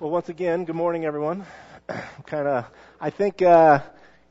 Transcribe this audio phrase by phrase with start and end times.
[0.00, 1.46] Well, once again, good morning, everyone.
[2.26, 2.66] kind of,
[3.00, 3.78] I think, uh,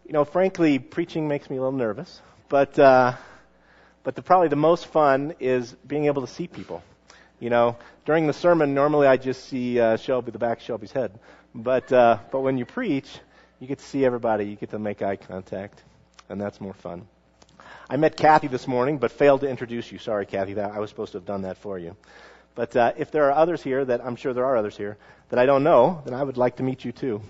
[0.05, 3.13] you know, frankly, preaching makes me a little nervous, but, uh,
[4.03, 6.83] but the, probably the most fun is being able to see people.
[7.39, 10.91] You know, during the sermon, normally I just see uh, Shelby, the back of Shelby's
[10.91, 11.17] head,
[11.55, 13.07] but, uh, but when you preach,
[13.61, 15.81] you get to see everybody, you get to make eye contact,
[16.27, 17.07] and that's more fun.
[17.89, 19.97] I met Kathy this morning, but failed to introduce you.
[19.97, 21.95] Sorry, Kathy, that I was supposed to have done that for you.
[22.55, 24.97] But uh, if there are others here that I'm sure there are others here
[25.29, 27.21] that I don't know, then I would like to meet you too.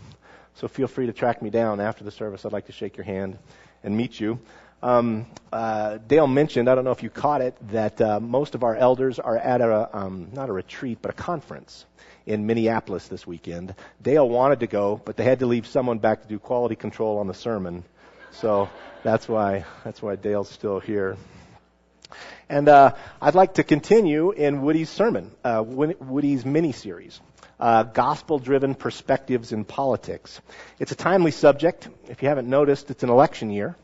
[0.55, 2.45] So feel free to track me down after the service.
[2.45, 3.37] I'd like to shake your hand
[3.83, 4.39] and meet you.
[4.83, 8.63] Um, uh, Dale mentioned, I don't know if you caught it, that uh, most of
[8.63, 11.85] our elders are at a, um, not a retreat, but a conference
[12.25, 13.75] in Minneapolis this weekend.
[14.01, 17.19] Dale wanted to go, but they had to leave someone back to do quality control
[17.19, 17.85] on the sermon.
[18.31, 18.69] So
[19.03, 21.15] that's why, that's why Dale's still here.
[22.53, 27.19] And uh, I'd like to continue in Woody's sermon, uh, Woody's mini series,
[27.59, 30.39] uh, Gospel Driven Perspectives in Politics.
[30.77, 31.89] It's a timely subject.
[32.09, 33.75] If you haven't noticed, it's an election year.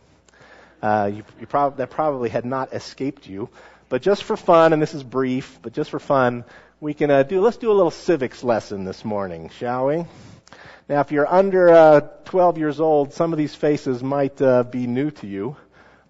[0.83, 3.49] Uh, you, you prob- that probably had not escaped you.
[3.89, 6.45] But just for fun, and this is brief, but just for fun,
[6.79, 10.05] we can uh, do, let's do a little civics lesson this morning, shall we?
[10.87, 14.37] Now, if you're under uh, 12 years old, some of these faces might
[14.69, 15.57] be new to you.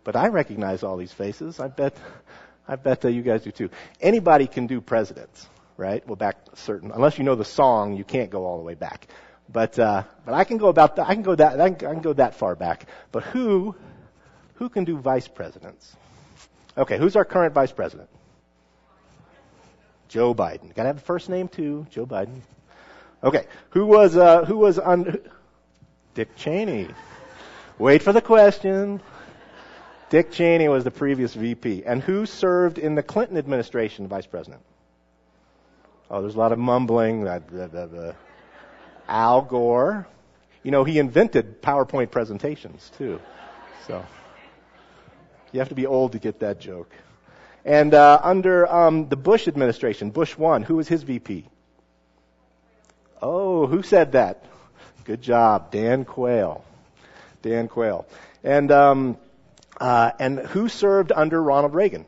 [0.03, 1.59] But I recognize all these faces.
[1.59, 1.95] I bet,
[2.69, 3.71] I bet you guys do too.
[3.99, 6.05] Anybody can do presidents, right?
[6.07, 9.07] Well, back certain, unless you know the song, you can't go all the way back.
[9.51, 12.13] But, uh, but I can go about that, I can go that, I can, go
[12.13, 12.85] that far back.
[13.11, 13.75] But who,
[14.53, 15.95] who can do vice presidents?
[16.77, 18.07] Okay, who's our current vice president?
[20.07, 20.73] Joe Biden.
[20.75, 22.41] Got to have a first name too, Joe Biden.
[23.23, 25.17] Okay, who was uh, who was on?
[26.13, 26.87] Dick Cheney.
[27.77, 29.01] Wait for the question.
[30.09, 31.83] Dick Cheney was the previous VP.
[31.85, 34.61] And who served in the Clinton administration, vice president?
[36.09, 37.27] Oh, there's a lot of mumbling.
[39.07, 40.07] Al Gore.
[40.63, 43.21] You know, he invented PowerPoint presentations, too.
[43.87, 44.03] So,
[45.51, 46.91] you have to be old to get that joke.
[47.63, 51.45] And uh, under um, the Bush administration, Bush 1, who was his VP?
[53.21, 54.45] Oh, who said that?
[55.03, 56.63] Good job, Dan Quayle.
[57.41, 58.07] Dan Quayle.
[58.43, 59.17] And um,
[59.79, 62.05] uh, and who served under Ronald Reagan?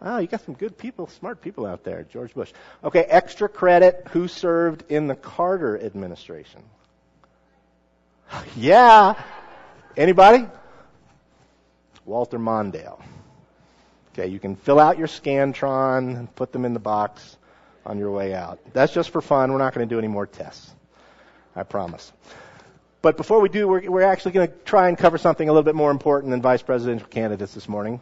[0.00, 2.06] Wow, you got some good people, smart people out there.
[2.12, 2.52] George Bush.
[2.82, 4.06] Okay, extra credit.
[4.10, 6.62] Who served in the Carter administration?
[8.56, 9.14] yeah.
[9.96, 10.46] Anybody?
[12.04, 13.02] Walter Mondale.
[14.12, 17.36] Okay, you can fill out your Scantron and put them in the box
[17.86, 18.60] on your way out.
[18.72, 19.52] That's just for fun.
[19.52, 20.72] We're not going to do any more tests.
[21.56, 22.12] I promise.
[23.04, 25.62] But before we do, we're, we're actually going to try and cover something a little
[25.62, 28.00] bit more important than vice presidential candidates this morning.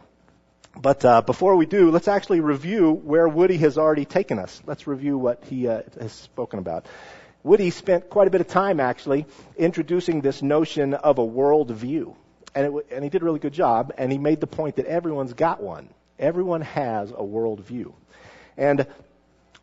[0.77, 4.61] But uh, before we do, let's actually review where Woody has already taken us.
[4.65, 6.85] Let's review what he uh, has spoken about.
[7.43, 9.25] Woody spent quite a bit of time actually
[9.57, 12.15] introducing this notion of a world view.
[12.55, 15.33] And, and he did a really good job, and he made the point that everyone's
[15.33, 15.89] got one.
[16.17, 17.93] Everyone has a world view.
[18.55, 18.87] And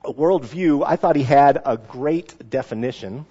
[0.04, 3.24] a world view, I thought he had a great definition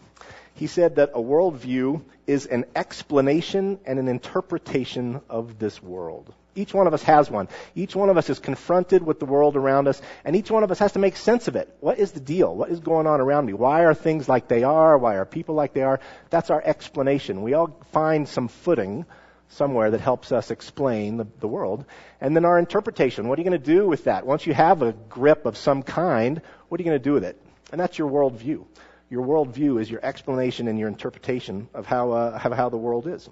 [0.59, 6.33] he said that a worldview is an explanation and an interpretation of this world.
[6.53, 7.47] Each one of us has one.
[7.75, 10.69] Each one of us is confronted with the world around us, and each one of
[10.69, 11.73] us has to make sense of it.
[11.79, 12.53] What is the deal?
[12.53, 13.53] What is going on around me?
[13.53, 14.97] Why are things like they are?
[14.97, 16.01] Why are people like they are?
[16.29, 17.41] That's our explanation.
[17.41, 19.05] We all find some footing
[19.47, 21.85] somewhere that helps us explain the, the world.
[22.19, 23.29] And then our interpretation.
[23.29, 24.25] What are you going to do with that?
[24.25, 27.23] Once you have a grip of some kind, what are you going to do with
[27.23, 27.41] it?
[27.71, 28.65] And that's your worldview
[29.09, 33.07] your worldview is your explanation and your interpretation of how, uh, how, how the world
[33.07, 33.27] is.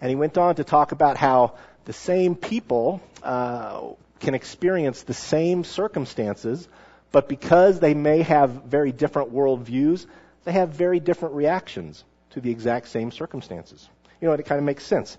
[0.00, 1.54] And he went on to talk about how
[1.84, 3.80] the same people uh,
[4.20, 6.68] can experience the same circumstances,
[7.12, 10.06] but because they may have very different worldviews,
[10.44, 13.88] they have very different reactions to the exact same circumstances.
[14.20, 15.16] You know, it kind of makes sense.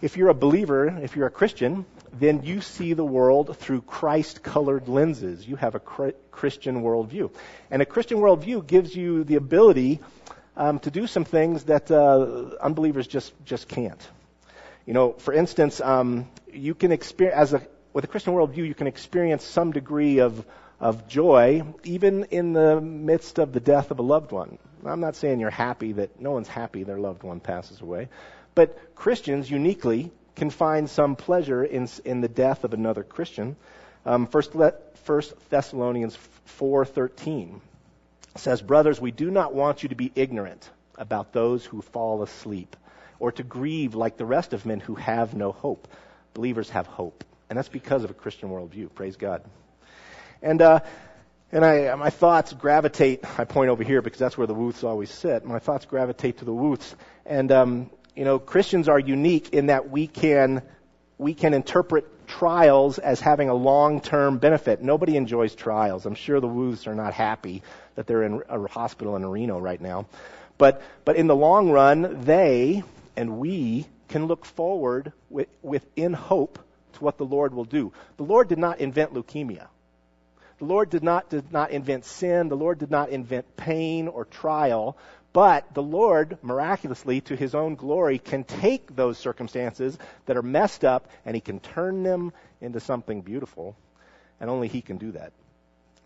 [0.00, 4.42] If you're a believer, if you're a Christian, then you see the world through Christ
[4.42, 5.46] colored lenses.
[5.46, 7.32] You have a Christian worldview.
[7.70, 10.00] And a Christian worldview gives you the ability
[10.56, 14.08] um, to do some things that uh, unbelievers just, just can't.
[14.86, 17.62] You know, for instance, um, you can experience, as a,
[17.92, 20.44] with a Christian worldview, you can experience some degree of,
[20.80, 24.58] of joy, even in the midst of the death of a loved one.
[24.84, 28.08] I'm not saying you're happy that no one's happy their loved one passes away,
[28.54, 33.56] but Christians uniquely can find some pleasure in, in the death of another Christian.
[34.06, 34.52] Um, first,
[35.04, 36.16] first Thessalonians
[36.58, 37.60] 4:13
[38.36, 42.76] says, "Brothers, we do not want you to be ignorant about those who fall asleep,
[43.18, 45.88] or to grieve like the rest of men who have no hope.
[46.34, 48.94] Believers have hope, and that's because of a Christian worldview.
[48.94, 49.42] Praise God."
[50.40, 50.80] And uh,
[51.50, 55.10] And I, my thoughts gravitate, I point over here because that's where the Wuths always
[55.10, 55.46] sit.
[55.46, 56.94] My thoughts gravitate to the Wuths.
[57.24, 60.62] And, um, you know, Christians are unique in that we can,
[61.18, 64.82] we can interpret trials as having a long-term benefit.
[64.82, 66.06] Nobody enjoys trials.
[66.06, 67.62] I'm sure the Wuths are not happy
[67.94, 70.06] that they're in a hospital in Reno right now.
[70.58, 72.82] But, but in the long run, they
[73.16, 76.58] and we can look forward with, within hope
[76.94, 77.92] to what the Lord will do.
[78.16, 79.66] The Lord did not invent leukemia.
[80.58, 82.48] The Lord did not, did not invent sin.
[82.48, 84.96] The Lord did not invent pain or trial.
[85.32, 90.84] But the Lord, miraculously, to his own glory, can take those circumstances that are messed
[90.84, 93.76] up and he can turn them into something beautiful.
[94.40, 95.32] And only he can do that.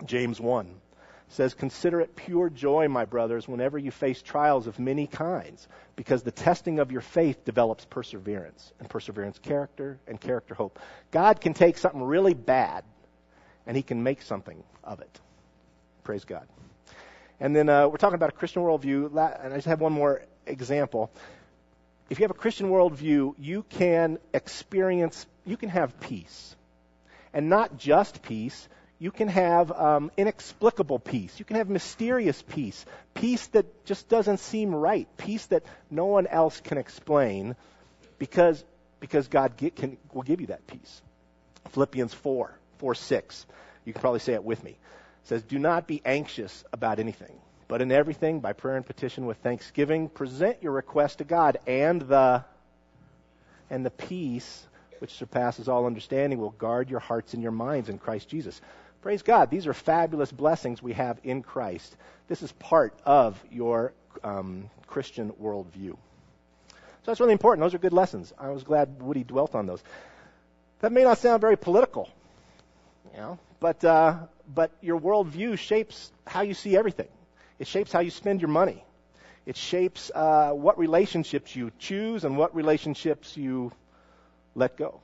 [0.05, 0.75] James 1
[1.29, 5.67] says, Consider it pure joy, my brothers, whenever you face trials of many kinds,
[5.97, 10.79] because the testing of your faith develops perseverance, and perseverance, character, and character, hope.
[11.11, 12.85] God can take something really bad
[13.67, 15.21] and he can make something of it.
[16.05, 16.47] Praise God.
[17.40, 20.23] And then uh, we're talking about a Christian worldview, and I just have one more
[20.46, 21.11] example.
[22.11, 26.55] If you have a Christian worldview, you can experience, you can have peace.
[27.32, 28.69] And not just peace,
[28.99, 31.38] you can have um, inexplicable peace.
[31.38, 32.84] You can have mysterious peace.
[33.14, 35.08] Peace that just doesn't seem right.
[35.17, 37.56] Peace that no one else can explain
[38.19, 38.62] because,
[39.00, 41.02] because God get, can, will give you that peace.
[41.70, 43.46] Philippians 4 4 6.
[43.85, 44.76] You can probably say it with me.
[45.25, 47.39] Says, Do not be anxious about anything,
[47.69, 52.03] but in everything, by prayer and petition with thanksgiving, present your request to God, and
[52.03, 52.45] the
[53.71, 54.67] and the peace
[54.99, 58.61] which surpasses all understanding will guard your hearts and your minds in Christ Jesus.
[59.01, 59.51] Praise God.
[59.51, 61.97] These are fabulous blessings we have in Christ.
[62.29, 63.93] This is part of your
[64.23, 65.97] um, Christian worldview.
[66.71, 66.77] So
[67.07, 67.65] that's really important.
[67.65, 68.33] Those are good lessons.
[68.39, 69.83] I was glad Woody dwelt on those.
[70.81, 72.09] That may not sound very political,
[73.13, 74.17] you know, but uh,
[74.53, 77.09] but your worldview shapes how you see everything.
[77.61, 78.85] It shapes how you spend your money.
[79.47, 83.73] It shapes uh, what relationships you choose and what relationships you
[84.56, 85.00] let go.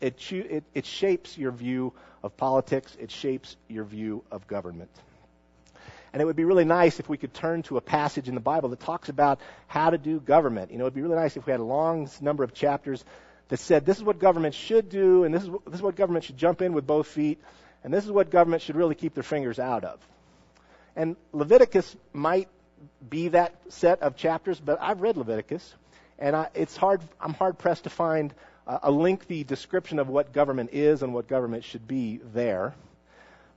[0.00, 1.92] It, cho- it, it shapes your view
[2.22, 2.96] of politics.
[3.00, 4.90] It shapes your view of government.
[6.12, 8.40] And it would be really nice if we could turn to a passage in the
[8.40, 10.70] Bible that talks about how to do government.
[10.70, 13.04] You know, it would be really nice if we had a long number of chapters
[13.48, 16.24] that said this is what government should do, and this is, this is what government
[16.24, 17.40] should jump in with both feet,
[17.84, 20.00] and this is what government should really keep their fingers out of.
[20.96, 22.48] And Leviticus might
[23.08, 25.74] be that set of chapters, but I've read Leviticus,
[26.18, 27.02] and I, it's hard.
[27.20, 28.34] I'm hard pressed to find
[28.66, 32.74] a, a lengthy description of what government is and what government should be there.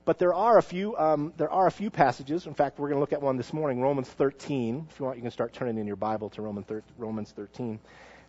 [0.04, 0.96] But there are a few.
[0.96, 2.46] Um, there are a few passages.
[2.46, 4.86] In fact, we're going to look at one this morning, Romans 13.
[4.90, 7.78] If you want, you can start turning in your Bible to Romans 13.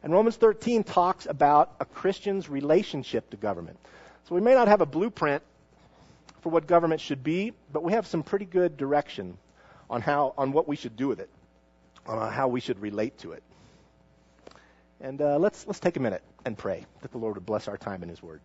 [0.03, 3.79] And Romans 13 talks about a Christian's relationship to government.
[4.27, 5.41] So we may not have a blueprint
[6.43, 9.37] for what government should be, but we have some pretty good direction
[9.89, 11.29] on how on what we should do with it,
[12.05, 13.43] on how we should relate to it.
[14.99, 17.77] And uh, let's let's take a minute and pray that the Lord would bless our
[17.77, 18.41] time in His Word.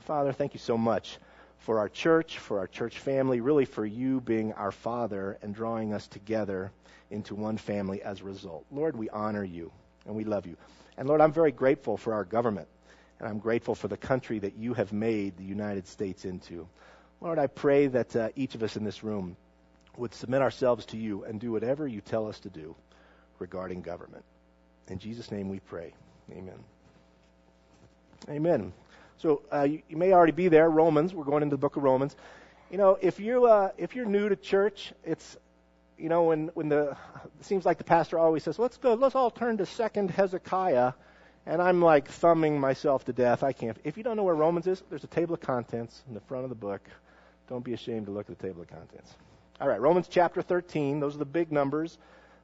[0.00, 1.18] Father, thank you so much
[1.58, 5.92] for our church, for our church family, really for you being our Father and drawing
[5.92, 6.70] us together
[7.10, 8.64] into one family as a result.
[8.70, 9.72] Lord, we honor you
[10.06, 10.56] and we love you.
[10.96, 12.68] And Lord, I'm very grateful for our government.
[13.18, 16.68] And I'm grateful for the country that you have made the United States into.
[17.20, 19.36] Lord, I pray that uh, each of us in this room
[19.96, 22.76] would submit ourselves to you and do whatever you tell us to do
[23.40, 24.24] regarding government.
[24.86, 25.92] In Jesus' name we pray.
[26.30, 26.58] Amen.
[28.28, 28.72] Amen.
[29.18, 30.70] So uh, you, you, may already be there.
[30.70, 31.12] Romans.
[31.12, 32.14] We're going into the book of Romans.
[32.70, 35.36] You know, if you uh, if you're new to church, it's
[35.98, 36.96] you know when when the
[37.38, 38.94] it seems like the pastor always says, "Let's go.
[38.94, 40.92] Let's all turn to Second Hezekiah."
[41.48, 43.42] And I'm like thumbing myself to death.
[43.42, 43.78] I can't.
[43.82, 46.44] If you don't know where Romans is, there's a table of contents in the front
[46.44, 46.82] of the book.
[47.48, 49.14] Don't be ashamed to look at the table of contents.
[49.58, 51.00] All right, Romans chapter 13.
[51.00, 51.96] Those are the big numbers.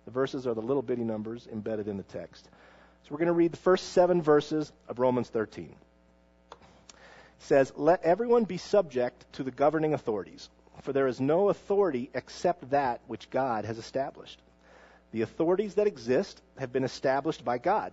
[0.07, 2.49] The verses are the little bitty numbers embedded in the text.
[3.03, 5.77] So we're going to read the first seven verses of Romans 13.
[6.51, 6.57] It
[7.41, 10.49] says, Let everyone be subject to the governing authorities,
[10.81, 14.41] for there is no authority except that which God has established.
[15.13, 17.93] The authorities that exist have been established by God.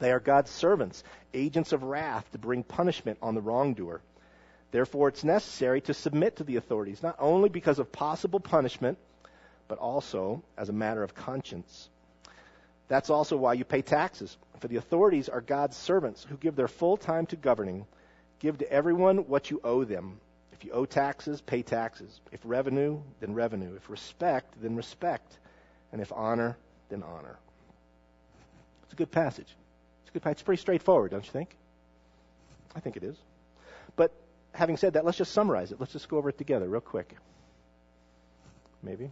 [0.00, 4.00] They are God's servants, agents of wrath to bring punishment on the wrongdoer.
[4.72, 8.98] Therefore, it's necessary to submit to the authorities, not only because of possible punishment,
[9.68, 11.88] but also as a matter of conscience.
[12.88, 14.36] That's also why you pay taxes.
[14.58, 17.86] For the authorities are God's servants who give their full time to governing.
[18.40, 20.18] Give to everyone what you owe them.
[20.52, 22.20] If you owe taxes, pay taxes.
[22.32, 23.74] If revenue, then revenue.
[23.76, 25.38] If respect, then respect.
[25.92, 26.56] And if honor,
[26.88, 27.36] then honor.
[28.84, 29.54] It's a good passage.
[30.12, 30.30] It's good.
[30.30, 31.56] It's pretty straightforward, don't you think?
[32.74, 33.16] I think it is.
[33.96, 34.12] But
[34.52, 35.80] having said that, let's just summarize it.
[35.80, 37.14] Let's just go over it together real quick.
[38.82, 39.10] Maybe.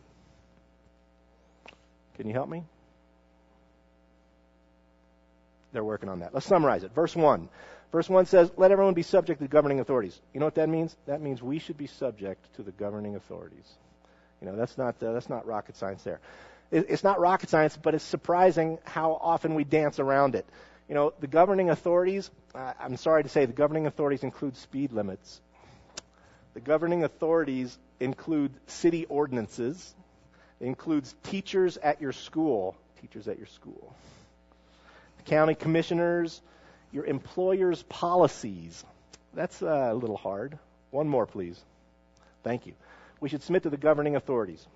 [2.17, 2.65] Can you help me?
[5.73, 6.33] They're working on that.
[6.33, 6.95] Let's summarize it.
[6.95, 7.49] Verse 1.
[7.93, 10.19] Verse 1 says, Let everyone be subject to the governing authorities.
[10.33, 10.97] You know what that means?
[11.07, 13.71] That means we should be subject to the governing authorities.
[14.41, 16.21] You know, that's not, uh, that's not rocket science there.
[16.71, 20.47] It, it's not rocket science, but it's surprising how often we dance around it.
[20.89, 24.93] You know, the governing authorities, uh, I'm sorry to say, the governing authorities include speed
[24.93, 25.41] limits.
[26.55, 29.95] The governing authorities include city ordinances.
[30.61, 32.75] It includes teachers at your school.
[33.03, 33.95] Teachers at your school.
[35.19, 36.41] The county commissioners,
[36.91, 38.83] your employer's policies.
[39.35, 40.59] That's uh, a little hard.
[40.91, 41.61] One more, please.
[42.45, 42.73] Thank you.
[43.21, 44.67] We should submit to the governing authorities.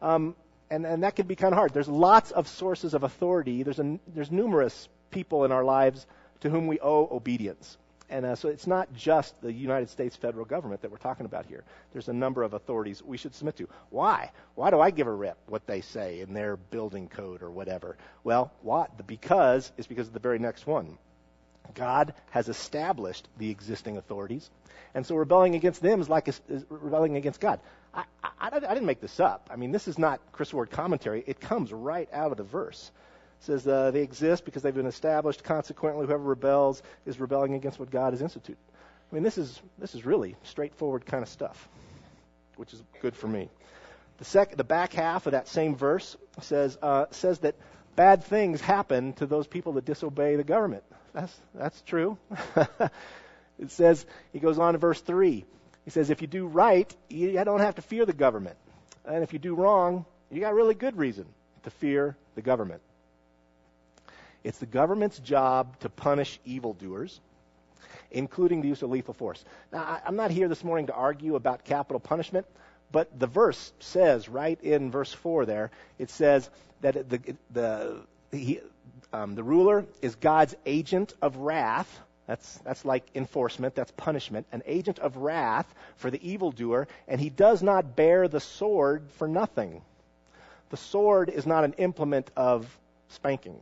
[0.00, 0.36] Um,
[0.70, 1.74] and, and that can be kind of hard.
[1.74, 3.64] There's lots of sources of authority.
[3.64, 6.06] There's, a, there's numerous people in our lives
[6.40, 7.76] to whom we owe obedience.
[8.12, 11.46] And uh, so it's not just the United States federal government that we're talking about
[11.46, 11.64] here.
[11.92, 13.68] There's a number of authorities we should submit to.
[13.88, 14.32] Why?
[14.54, 17.96] Why do I give a rip what they say in their building code or whatever?
[18.22, 18.98] Well, what?
[18.98, 20.98] The because is because of the very next one.
[21.74, 24.50] God has established the existing authorities,
[24.94, 27.60] and so rebelling against them is like a, is rebelling against God.
[27.94, 29.48] I, I, I, didn't make this up.
[29.50, 31.24] I mean, this is not Chris Ward commentary.
[31.26, 32.90] It comes right out of the verse
[33.42, 35.42] says uh, they exist because they've been established.
[35.42, 38.58] Consequently, whoever rebels is rebelling against what God has instituted.
[39.10, 41.68] I mean, this is this is really straightforward kind of stuff,
[42.56, 43.50] which is good for me.
[44.18, 47.56] The sec- the back half of that same verse says uh, says that
[47.96, 50.84] bad things happen to those people that disobey the government.
[51.12, 52.16] That's that's true.
[53.58, 55.44] it says he goes on to verse three.
[55.84, 58.56] He says if you do right, you don't have to fear the government,
[59.04, 61.26] and if you do wrong, you got really good reason
[61.64, 62.80] to fear the government.
[64.44, 67.20] It's the government's job to punish evildoers,
[68.10, 69.44] including the use of lethal force.
[69.72, 72.46] Now, I'm not here this morning to argue about capital punishment,
[72.90, 78.00] but the verse says right in verse 4 there, it says that the, the,
[78.32, 78.60] he,
[79.12, 82.00] um, the ruler is God's agent of wrath.
[82.26, 87.30] That's, that's like enforcement, that's punishment, an agent of wrath for the evildoer, and he
[87.30, 89.82] does not bear the sword for nothing.
[90.70, 92.66] The sword is not an implement of
[93.08, 93.58] spanking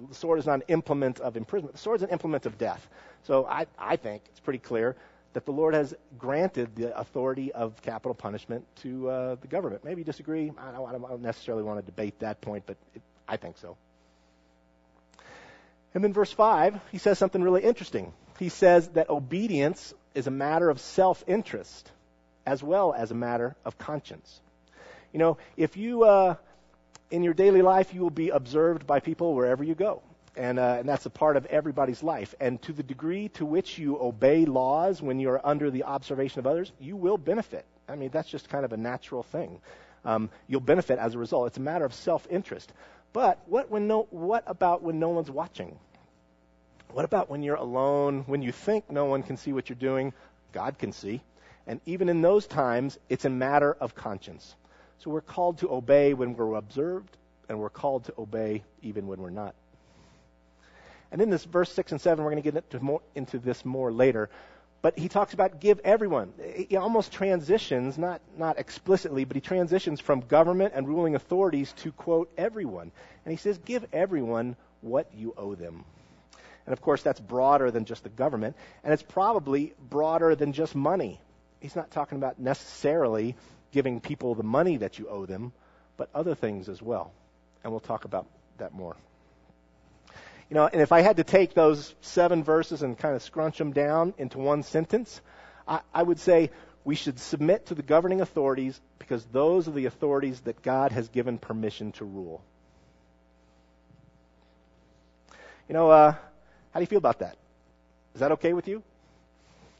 [0.00, 1.74] the sword is not an implement of imprisonment.
[1.74, 2.86] The sword is an implement of death.
[3.24, 4.96] So I, I think it's pretty clear
[5.34, 9.84] that the Lord has granted the authority of capital punishment to uh, the government.
[9.84, 10.52] Maybe you disagree.
[10.56, 13.76] I don't, I don't, necessarily want to debate that point, but it, I think so.
[15.92, 18.12] And then verse 5, he says something really interesting.
[18.38, 21.90] He says that obedience is a matter of self interest
[22.46, 24.40] as well as a matter of conscience.
[25.12, 26.02] You know, if you.
[26.04, 26.34] Uh,
[27.14, 30.02] in your daily life, you will be observed by people wherever you go.
[30.36, 32.34] And, uh, and that's a part of everybody's life.
[32.40, 36.46] And to the degree to which you obey laws when you're under the observation of
[36.48, 37.64] others, you will benefit.
[37.88, 39.60] I mean, that's just kind of a natural thing.
[40.04, 41.46] Um, you'll benefit as a result.
[41.46, 42.72] It's a matter of self-interest.
[43.12, 45.78] But what, when no, what about when no one's watching?
[46.90, 50.12] What about when you're alone, when you think no one can see what you're doing?
[50.52, 51.22] God can see.
[51.64, 54.56] And even in those times, it's a matter of conscience.
[55.04, 57.14] So we're called to obey when we're observed,
[57.50, 59.54] and we're called to obey even when we're not.
[61.12, 63.66] And in this verse 6 and 7, we're going to get into, more, into this
[63.66, 64.30] more later.
[64.80, 66.32] But he talks about give everyone.
[66.56, 71.92] He almost transitions, not, not explicitly, but he transitions from government and ruling authorities to,
[71.92, 72.90] quote, everyone.
[73.26, 75.84] And he says, give everyone what you owe them.
[76.64, 78.56] And of course, that's broader than just the government.
[78.82, 81.20] And it's probably broader than just money.
[81.60, 83.36] He's not talking about necessarily
[83.74, 85.52] giving people the money that you owe them,
[85.96, 87.12] but other things as well.
[87.62, 88.26] And we'll talk about
[88.58, 88.96] that more.
[90.48, 93.58] You know, and if I had to take those seven verses and kind of scrunch
[93.58, 95.20] them down into one sentence,
[95.66, 96.50] I, I would say
[96.84, 101.08] we should submit to the governing authorities because those are the authorities that God has
[101.08, 102.44] given permission to rule.
[105.68, 107.36] You know, uh, how do you feel about that?
[108.14, 108.84] Is that okay with you?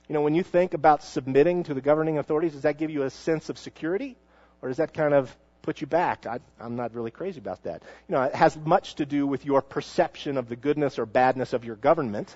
[0.09, 3.05] You know, when you think about submitting to the governing authorities, does that give you
[3.05, 4.17] a sense of security?
[4.61, 6.27] Or does that kind of put you back?
[6.27, 7.83] I, am not really crazy about that.
[8.09, 11.55] You know, it has much to do with your perception of the goodness or badness
[11.55, 12.35] of your government.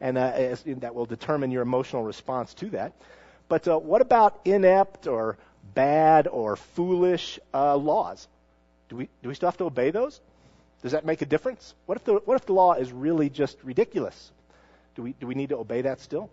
[0.00, 2.92] and uh, as, that will determine your emotional response to that.
[3.48, 5.36] But uh, what about inept or
[5.74, 8.28] bad or foolish uh, laws?
[8.88, 10.20] Do we, do we still have to obey those?
[10.82, 11.74] Does that make a difference?
[11.86, 14.30] What if the, what if the law is really just ridiculous?
[14.94, 16.30] Do we, do we need to obey that still?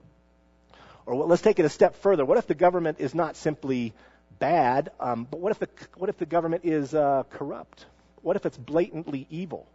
[1.07, 2.25] Or let's take it a step further.
[2.25, 3.93] What if the government is not simply
[4.39, 7.85] bad, um, but what if the, what if the government is uh, corrupt?
[8.21, 9.65] What if it's blatantly evil?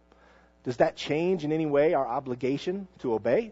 [0.63, 3.51] Does that change in any way our obligation to obey?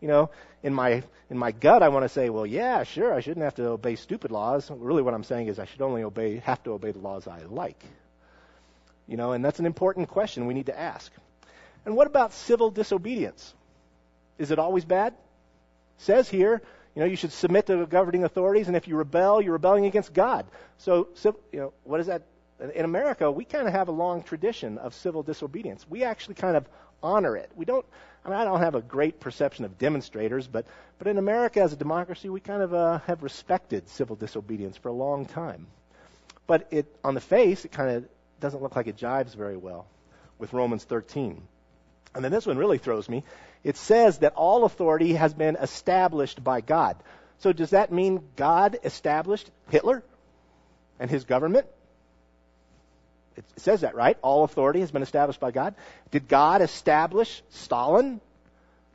[0.00, 0.30] You know,
[0.62, 3.56] in my in my gut, I want to say, well, yeah, sure, I shouldn't have
[3.56, 4.70] to obey stupid laws.
[4.70, 7.42] Really, what I'm saying is I should only obey have to obey the laws I
[7.42, 7.82] like.
[9.06, 11.12] You know, and that's an important question we need to ask.
[11.84, 13.52] And what about civil disobedience?
[14.38, 15.14] Is it always bad?
[15.98, 16.62] Says here,
[16.98, 20.12] you know, you should submit to governing authorities, and if you rebel, you're rebelling against
[20.12, 20.44] God.
[20.78, 22.22] So, so you know, what is that?
[22.74, 25.86] In America, we kind of have a long tradition of civil disobedience.
[25.88, 26.66] We actually kind of
[27.00, 27.52] honor it.
[27.54, 27.86] We don't.
[28.24, 30.66] I mean, I don't have a great perception of demonstrators, but
[30.98, 34.88] but in America, as a democracy, we kind of uh, have respected civil disobedience for
[34.88, 35.68] a long time.
[36.48, 38.08] But it, on the face, it kind of
[38.40, 39.86] doesn't look like it jives very well
[40.40, 41.40] with Romans 13.
[42.16, 43.22] And then this one really throws me.
[43.64, 46.96] It says that all authority has been established by God.
[47.38, 50.02] So does that mean God established Hitler
[50.98, 51.66] and his government?
[53.36, 54.18] It says that, right?
[54.22, 55.74] All authority has been established by God.
[56.10, 58.20] Did God establish Stalin?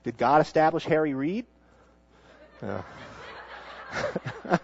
[0.03, 1.45] Did God establish Harry Reid?
[2.61, 2.83] No.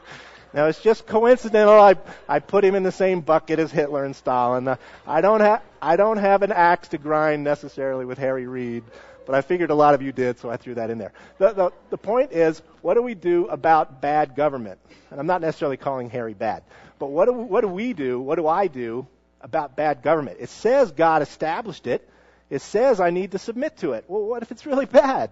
[0.53, 1.79] Now it's just coincidental.
[1.79, 1.95] I
[2.27, 4.75] I put him in the same bucket as Hitler and Stalin.
[5.05, 8.83] I don't have I don't have an axe to grind necessarily with Harry Reid,
[9.29, 11.13] but I figured a lot of you did, so I threw that in there.
[11.37, 14.79] The the, the point is, what do we do about bad government?
[15.11, 16.63] And I'm not necessarily calling Harry bad,
[16.97, 18.19] but what do what do we do?
[18.19, 19.05] What do I do
[19.39, 20.37] about bad government?
[20.39, 22.09] It says God established it.
[22.49, 24.05] It says I need to submit to it.
[24.07, 25.29] Well, what if it's really bad?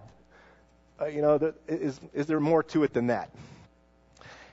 [1.00, 3.30] Uh, you know, the, is is there more to it than that?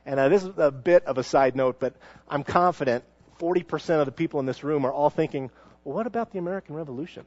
[0.07, 1.93] And uh, this is a bit of a side note, but
[2.27, 3.03] I'm confident
[3.39, 5.51] 40% of the people in this room are all thinking,
[5.83, 7.25] well, what about the American Revolution?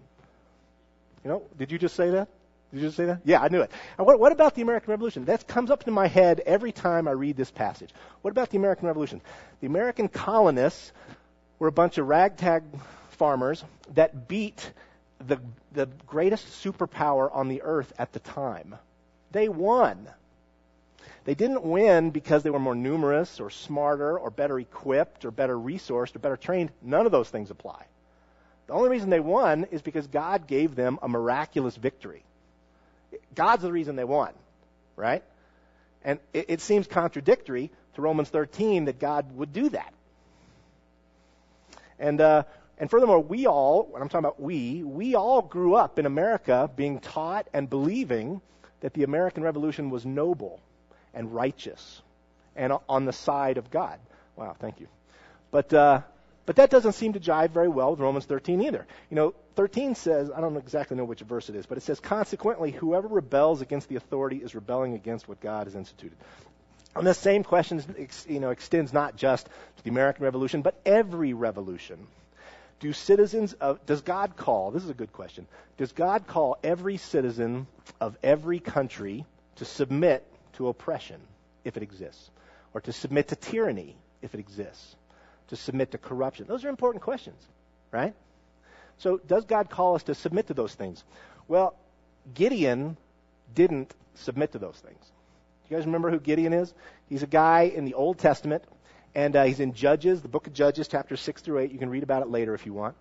[1.29, 2.27] You know, did you just say that?
[2.71, 3.21] Did you just say that?
[3.23, 3.71] Yeah, I knew it.
[3.99, 5.27] And what, what about the American Revolution?
[5.27, 7.91] That comes up in my head every time I read this passage.
[8.23, 9.21] What about the American Revolution?
[9.61, 10.91] The American colonists
[11.59, 12.63] were a bunch of ragtag
[13.11, 13.63] farmers
[13.93, 14.73] that beat
[15.27, 15.39] the,
[15.73, 18.77] the greatest superpower on the earth at the time.
[19.31, 20.09] They won.
[21.25, 25.59] They didn't win because they were more numerous or smarter or better equipped or better
[25.59, 26.71] resourced or better trained.
[26.81, 27.85] None of those things apply.
[28.69, 32.23] The only reason they won is because God gave them a miraculous victory.
[33.35, 34.33] God's the reason they won,
[34.95, 35.25] right?
[36.05, 39.93] And it, it seems contradictory to Romans 13 that God would do that.
[41.99, 42.45] And uh,
[42.79, 46.71] and furthermore, we all, when I'm talking about we, we all grew up in America
[46.77, 48.41] being taught and believing
[48.81, 50.61] that the American Revolution was noble
[51.13, 52.03] and righteous
[52.55, 53.99] and on the side of God.
[54.37, 54.87] Wow, thank you.
[55.51, 56.03] But, uh,
[56.49, 58.87] but that doesn't seem to jive very well with Romans 13 either.
[59.11, 62.01] You know, 13 says, I don't exactly know which verse it is, but it says,
[62.01, 66.17] consequently, whoever rebels against the authority is rebelling against what God has instituted.
[66.97, 67.85] And the same question
[68.27, 72.07] you know, extends not just to the American Revolution, but every revolution.
[72.81, 76.97] Do citizens of, does God call, this is a good question, does God call every
[76.97, 77.67] citizen
[78.01, 81.21] of every country to submit to oppression,
[81.67, 82.31] if it exists,
[82.73, 84.97] or to submit to tyranny, if it exists,
[85.49, 86.47] to submit to corruption?
[86.47, 87.41] Those are important questions,
[87.91, 88.15] right?
[88.99, 91.05] So, does God call us to submit to those things?
[91.47, 91.75] Well,
[92.35, 92.97] Gideon
[93.55, 95.05] didn't submit to those things.
[95.69, 96.73] You guys remember who Gideon is?
[97.09, 98.65] He's a guy in the Old Testament,
[99.15, 101.73] and uh, he's in Judges, the book of Judges, chapter 6 through 8.
[101.73, 102.97] You can read about it later if you want.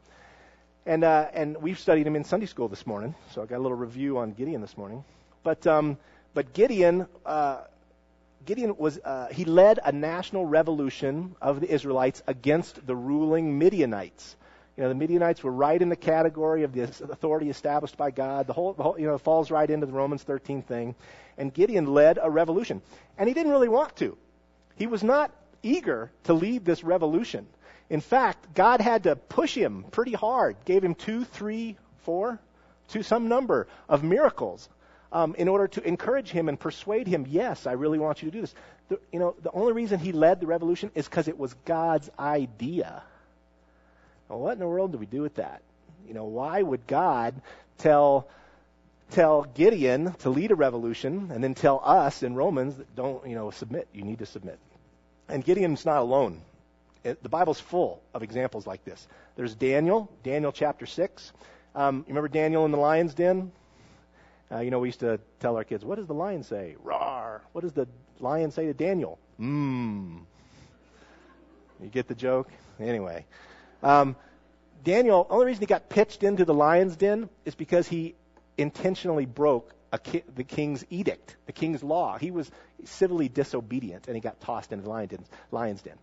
[0.85, 3.63] And, uh, and we've studied him in Sunday school this morning, so I got a
[3.63, 5.03] little review on Gideon this morning.
[5.43, 5.97] But um,
[6.33, 7.61] but Gideon, uh,
[8.47, 14.37] Gideon was uh, he led a national revolution of the Israelites against the ruling Midianites.
[14.77, 18.47] You know, the Midianites were right in the category of the authority established by God.
[18.47, 20.95] The whole, the whole you know, falls right into the Romans 13 thing.
[21.37, 22.81] And Gideon led a revolution.
[23.17, 24.17] And he didn't really want to.
[24.77, 25.29] He was not
[25.61, 27.47] eager to lead this revolution.
[27.89, 32.39] In fact, God had to push him pretty hard, gave him two, three, four,
[32.89, 34.69] to some number of miracles
[35.11, 38.35] um, in order to encourage him and persuade him, yes, I really want you to
[38.35, 38.53] do this.
[38.89, 42.09] The, you know, the only reason he led the revolution is because it was God's
[42.17, 43.03] idea.
[44.29, 45.61] Well, what in the world do we do with that?
[46.07, 47.41] You know, why would God
[47.77, 48.27] tell
[49.11, 53.35] tell Gideon to lead a revolution and then tell us in Romans that don't, you
[53.35, 53.87] know, submit.
[53.93, 54.59] You need to submit.
[55.29, 56.41] And Gideon's not alone.
[57.03, 59.07] It, the Bible's full of examples like this.
[59.35, 61.31] There's Daniel, Daniel chapter 6.
[61.75, 63.51] Um, you remember Daniel in the lion's den?
[64.51, 66.75] Uh, you know, we used to tell our kids, what does the lion say?
[66.81, 67.41] Roar.
[67.51, 67.87] What does the
[68.19, 69.19] lion say to Daniel?
[69.39, 70.21] Mmm.
[71.81, 72.49] You get the joke?
[72.79, 73.25] Anyway.
[73.83, 74.15] Um,
[74.83, 78.15] Daniel, only reason he got pitched into the lion's den is because he
[78.57, 82.17] intentionally broke ki- the king's edict, the king's law.
[82.17, 82.49] He was
[82.85, 85.25] civilly disobedient, and he got tossed into the lion's den.
[85.51, 85.97] Lion's den.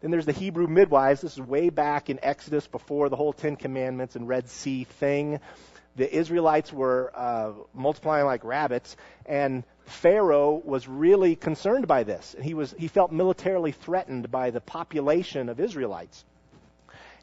[0.00, 1.20] Then there's the Hebrew midwives.
[1.20, 5.40] This is way back in Exodus before the whole Ten Commandments and Red Sea thing.
[5.98, 12.36] The Israelites were uh, multiplying like rabbits, and Pharaoh was really concerned by this.
[12.40, 16.24] He, was, he felt militarily threatened by the population of Israelites.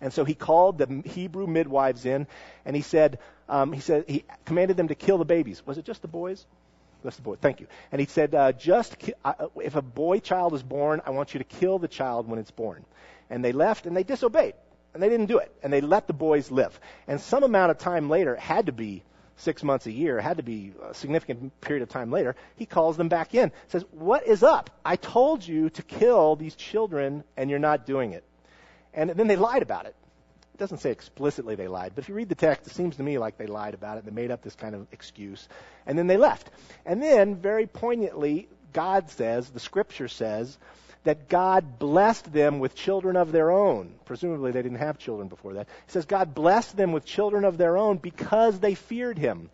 [0.01, 2.27] And so he called the Hebrew midwives in,
[2.65, 5.65] and he said, um, he said he commanded them to kill the babies.
[5.65, 6.45] Was it just the boys?
[7.01, 7.35] That's the boy.
[7.35, 7.67] Thank you.
[7.93, 11.33] And he said, uh, just ki- uh, if a boy child is born, I want
[11.33, 12.83] you to kill the child when it's born.
[13.29, 14.55] And they left and they disobeyed,
[14.95, 16.79] and they didn't do it, and they let the boys live.
[17.05, 19.03] And some amount of time later, had to be
[19.35, 22.37] six months a year, had to be a significant period of time later.
[22.55, 24.69] He calls them back in, says, "What is up?
[24.85, 28.23] I told you to kill these children, and you're not doing it."
[28.93, 29.95] And then they lied about it.
[30.53, 33.03] It doesn't say explicitly they lied, but if you read the text, it seems to
[33.03, 34.05] me like they lied about it.
[34.05, 35.49] They made up this kind of excuse.
[35.85, 36.49] And then they left.
[36.85, 40.57] And then, very poignantly, God says, the scripture says,
[41.05, 43.95] that God blessed them with children of their own.
[44.05, 45.67] Presumably they didn't have children before that.
[45.87, 49.49] He says God blessed them with children of their own because they feared him,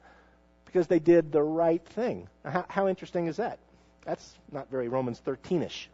[0.65, 2.27] because they did the right thing.
[2.43, 3.59] How, how interesting is that?
[4.05, 5.89] That's not very Romans 13 ish.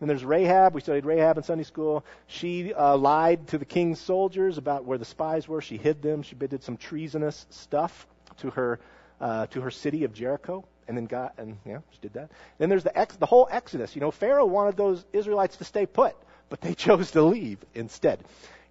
[0.00, 0.74] Then there's Rahab.
[0.74, 2.04] We studied Rahab in Sunday school.
[2.26, 5.60] She uh, lied to the king's soldiers about where the spies were.
[5.60, 6.22] She hid them.
[6.22, 8.06] She did some treasonous stuff
[8.38, 8.80] to her
[9.20, 12.30] uh, to her city of Jericho, and then got and yeah, she did that.
[12.58, 13.94] Then there's the ex, the whole Exodus.
[13.94, 16.14] You know, Pharaoh wanted those Israelites to stay put,
[16.48, 18.20] but they chose to leave instead.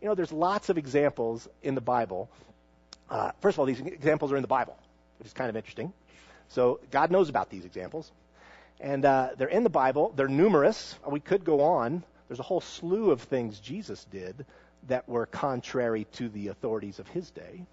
[0.02, 2.30] You know, there's lots of examples in the Bible.
[3.10, 4.78] Uh, first of all, these examples are in the Bible,
[5.20, 5.94] which is kind of interesting.
[6.50, 8.12] So God knows about these examples.
[8.80, 10.14] And uh, they're in the Bible.
[10.16, 10.96] They're numerous.
[11.08, 12.04] We could go on.
[12.28, 14.46] There's a whole slew of things Jesus did
[14.88, 17.66] that were contrary to the authorities of his day.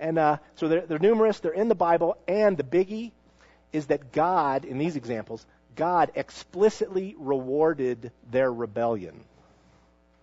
[0.00, 1.40] And uh, so they're, they're numerous.
[1.40, 2.16] They're in the Bible.
[2.26, 3.12] And the biggie
[3.72, 5.44] is that God, in these examples,
[5.76, 9.20] God explicitly rewarded their rebellion.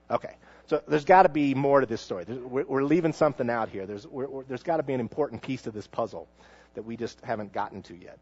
[0.09, 0.35] Okay.
[0.67, 2.25] So there's got to be more to this story.
[2.25, 3.85] We're, leaving something out here.
[3.85, 4.07] There's,
[4.47, 6.27] there's got to be an important piece to this puzzle
[6.73, 8.17] that we just haven't gotten to yet.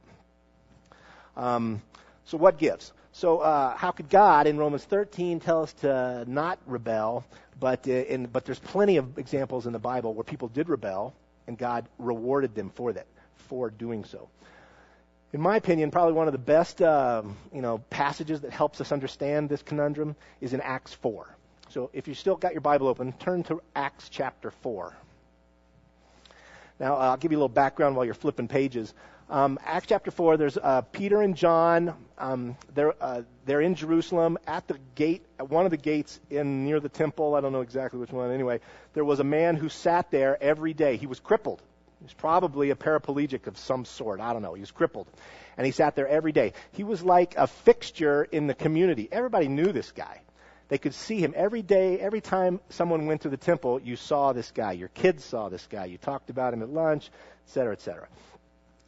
[1.37, 1.81] Um,
[2.25, 2.91] so what gives?
[3.13, 7.23] So uh, how could God in Romans 13 tell us to not rebel?
[7.59, 11.13] But uh, in, but there's plenty of examples in the Bible where people did rebel,
[11.47, 14.27] and God rewarded them for that, for doing so.
[15.33, 18.91] In my opinion, probably one of the best uh, you know passages that helps us
[18.91, 21.27] understand this conundrum is in Acts 4.
[21.69, 24.95] So if you still got your Bible open, turn to Acts chapter 4.
[26.79, 28.93] Now, uh, I'll give you a little background while you're flipping pages.
[29.27, 31.95] Um, Acts chapter 4, there's uh, Peter and John.
[32.19, 36.63] Um, they're, uh, they're in Jerusalem at the gate, at one of the gates in
[36.63, 37.33] near the temple.
[37.33, 38.29] I don't know exactly which one.
[38.31, 38.59] Anyway,
[38.93, 40.97] there was a man who sat there every day.
[40.97, 41.61] He was crippled.
[42.03, 44.19] He was probably a paraplegic of some sort.
[44.19, 44.55] I don't know.
[44.55, 45.07] He was crippled.
[45.55, 46.51] And he sat there every day.
[46.73, 49.07] He was like a fixture in the community.
[49.09, 50.19] Everybody knew this guy.
[50.67, 52.01] They could see him every day.
[52.01, 54.73] Every time someone went to the temple, you saw this guy.
[54.73, 55.85] Your kids saw this guy.
[55.85, 58.09] You talked about him at lunch, et cetera, et cetera.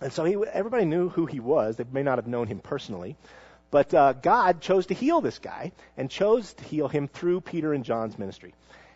[0.02, 1.78] And so he, everybody knew who he was.
[1.78, 3.16] They may not have known him personally.
[3.72, 7.74] But uh, God chose to heal this guy and chose to heal him through Peter
[7.74, 8.54] and John's ministry.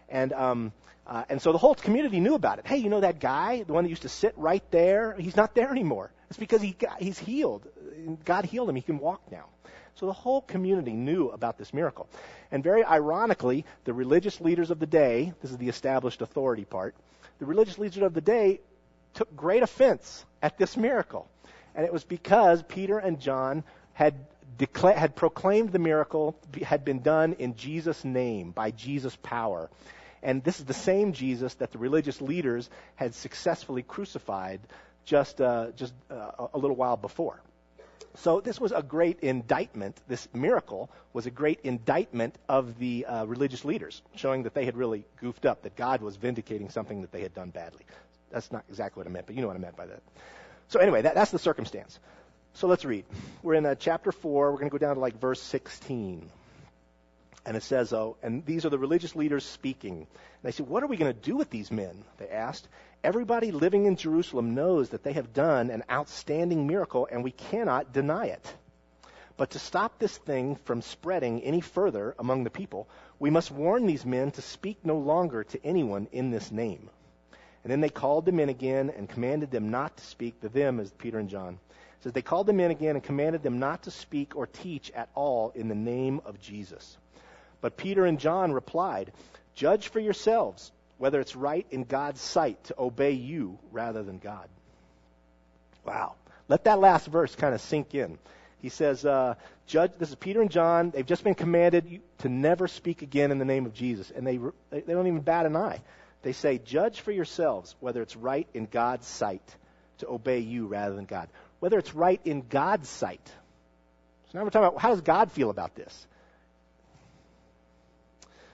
[0.10, 0.73] And, um,
[1.10, 2.67] uh, and so the whole community knew about it.
[2.67, 5.15] Hey, you know that guy, the one that used to sit right there?
[5.17, 6.12] He's not there anymore.
[6.30, 7.67] It's because he got, he's healed.
[8.26, 8.76] God healed him.
[8.76, 9.45] He can walk now.
[9.95, 12.08] So the whole community knew about this miracle.
[12.52, 16.93] And very ironically, the religious leaders of the day, this is the established authority part,
[17.39, 18.62] the religious leaders of the day
[19.15, 21.28] took great offense at this miracle.
[21.74, 24.13] And it was because Peter and John had
[24.60, 29.72] decla- had proclaimed the miracle had been done in Jesus' name, by Jesus' power.
[30.21, 34.60] And this is the same Jesus that the religious leaders had successfully crucified
[35.05, 37.41] just, uh, just uh, a little while before.
[38.15, 39.99] So this was a great indictment.
[40.08, 44.75] This miracle was a great indictment of the uh, religious leaders, showing that they had
[44.75, 47.86] really goofed up, that God was vindicating something that they had done badly.
[48.32, 50.01] That's not exactly what I meant, but you know what I meant by that.
[50.67, 51.99] So anyway, that, that's the circumstance.
[52.53, 53.05] So let's read.
[53.41, 54.51] We're in uh, chapter 4.
[54.51, 56.29] We're going to go down to like verse 16.
[57.49, 59.93] And it says, oh, and these are the religious leaders speaking.
[59.95, 60.07] And
[60.43, 62.03] they said, What are we going to do with these men?
[62.19, 62.67] They asked.
[63.03, 67.91] Everybody living in Jerusalem knows that they have done an outstanding miracle, and we cannot
[67.91, 68.53] deny it.
[69.35, 73.88] But to stop this thing from spreading any further among the people, we must warn
[73.88, 76.91] these men to speak no longer to anyone in this name.
[77.63, 80.39] And then they called them in again and commanded them not to speak.
[80.39, 81.57] The them is Peter and John.
[81.71, 84.91] It says they called them in again and commanded them not to speak or teach
[84.91, 86.99] at all in the name of Jesus.
[87.62, 89.12] But Peter and John replied,
[89.56, 94.48] Judge for yourselves whether it's right in God's sight to obey you rather than God.
[95.86, 96.15] Wow.
[96.50, 98.17] Let that last verse kind of sink in.
[98.62, 100.91] He says, uh, Judge, this is Peter and John.
[100.91, 104.12] They've just been commanded to never speak again in the name of Jesus.
[104.12, 104.38] And they,
[104.72, 105.82] they don't even bat an eye.
[106.22, 109.56] They say, Judge for yourselves whether it's right in God's sight
[110.00, 111.30] to obey you rather than God.
[111.60, 113.26] Whether it's right in God's sight.
[114.32, 116.08] So now we're talking about how does God feel about this?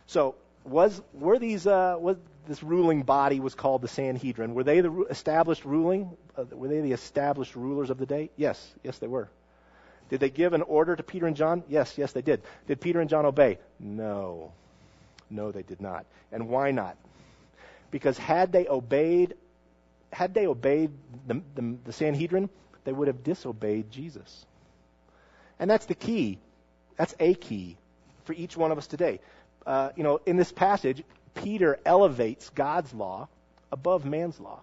[0.07, 4.53] So was were these uh, was this ruling body was called the Sanhedrin?
[4.53, 6.15] Were they the established ruling?
[6.37, 8.29] Uh, were they the established rulers of the day?
[8.35, 9.29] Yes, yes they were.
[10.09, 11.63] Did they give an order to Peter and John?
[11.67, 12.41] Yes, yes they did.
[12.67, 13.57] Did Peter and John obey?
[13.79, 14.51] No,
[15.29, 16.05] no they did not.
[16.31, 16.97] And why not?
[17.89, 19.33] Because had they obeyed,
[20.13, 20.91] had they obeyed
[21.25, 22.49] the, the, the Sanhedrin,
[22.83, 24.45] they would have disobeyed Jesus.
[25.57, 26.37] And that's the key.
[26.97, 27.77] That's a key
[28.25, 29.19] for each one of us today
[29.65, 33.27] uh, you know, in this passage, Peter elevates God's law
[33.71, 34.59] above man's law.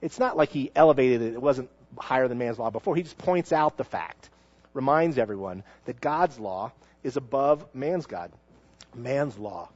[0.00, 2.94] It's not like he elevated it, it wasn't higher than man's law before.
[2.94, 4.30] He just points out the fact,
[4.74, 8.30] reminds everyone that God's law is above man's God,
[8.94, 9.68] man's law.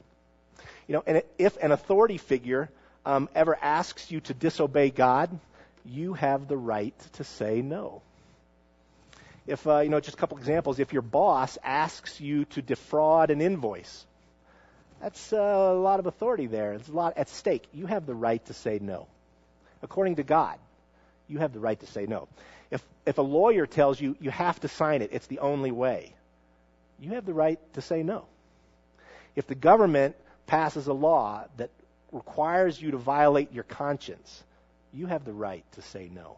[0.87, 2.69] You know, and if an authority figure
[3.05, 5.37] um, ever asks you to disobey God,
[5.85, 8.01] you have the right to say no.
[9.45, 13.29] If, uh, you know, just a couple examples, if your boss asks you to defraud
[13.29, 14.05] an invoice,
[15.03, 16.71] that's uh, a lot of authority there.
[16.71, 17.67] It's a lot at stake.
[17.73, 19.07] You have the right to say no.
[19.81, 20.57] According to God,
[21.27, 22.29] you have the right to say no.
[22.71, 26.13] If, if a lawyer tells you you have to sign it, it's the only way,
[27.01, 28.23] you have the right to say no.
[29.35, 30.15] If the government
[30.47, 31.69] passes a law that
[32.13, 34.41] requires you to violate your conscience,
[34.93, 36.37] you have the right to say no.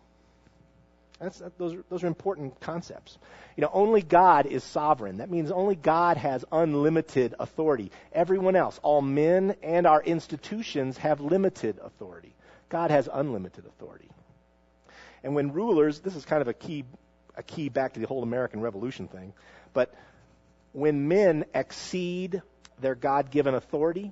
[1.19, 3.17] That's, those, are, those are important concepts.
[3.55, 5.17] You know, only God is sovereign.
[5.17, 7.91] That means only God has unlimited authority.
[8.11, 12.35] Everyone else, all men and our institutions, have limited authority.
[12.67, 14.09] God has unlimited authority.
[15.23, 16.83] And when rulers, this is kind of a key,
[17.37, 19.33] a key back to the whole American Revolution thing,
[19.73, 19.93] but
[20.73, 22.41] when men exceed
[22.81, 24.11] their God-given authority,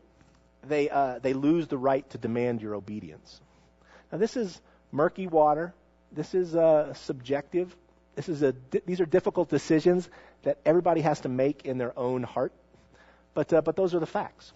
[0.66, 3.42] they uh, they lose the right to demand your obedience.
[4.12, 4.62] Now, this is
[4.92, 5.74] murky water
[6.14, 7.76] this is uh, subjective.
[8.16, 8.54] This is a,
[8.86, 10.08] these are difficult decisions
[10.44, 12.52] that everybody has to make in their own heart.
[13.34, 14.54] But, uh, but those are the facts.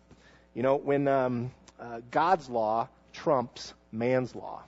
[0.54, 4.62] You know, when um, uh, God's law trumps man's law.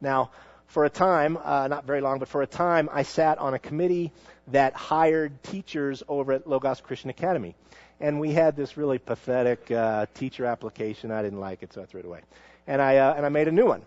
[0.00, 0.30] Now,
[0.68, 3.58] for a time, uh, not very long, but for a time, I sat on a
[3.58, 4.12] committee
[4.48, 7.54] that hired teachers over at Logos Christian Academy.
[7.98, 11.10] And we had this really pathetic uh, teacher application.
[11.10, 12.20] I didn't like it, so I threw it away.
[12.66, 13.82] And I, uh, and I made a new one.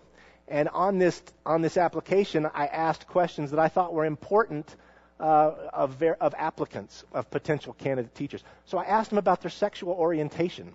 [0.50, 4.74] And on this, on this application, I asked questions that I thought were important
[5.20, 8.42] uh, of, ver- of applicants, of potential candidate teachers.
[8.66, 10.72] So I asked them about their sexual orientation.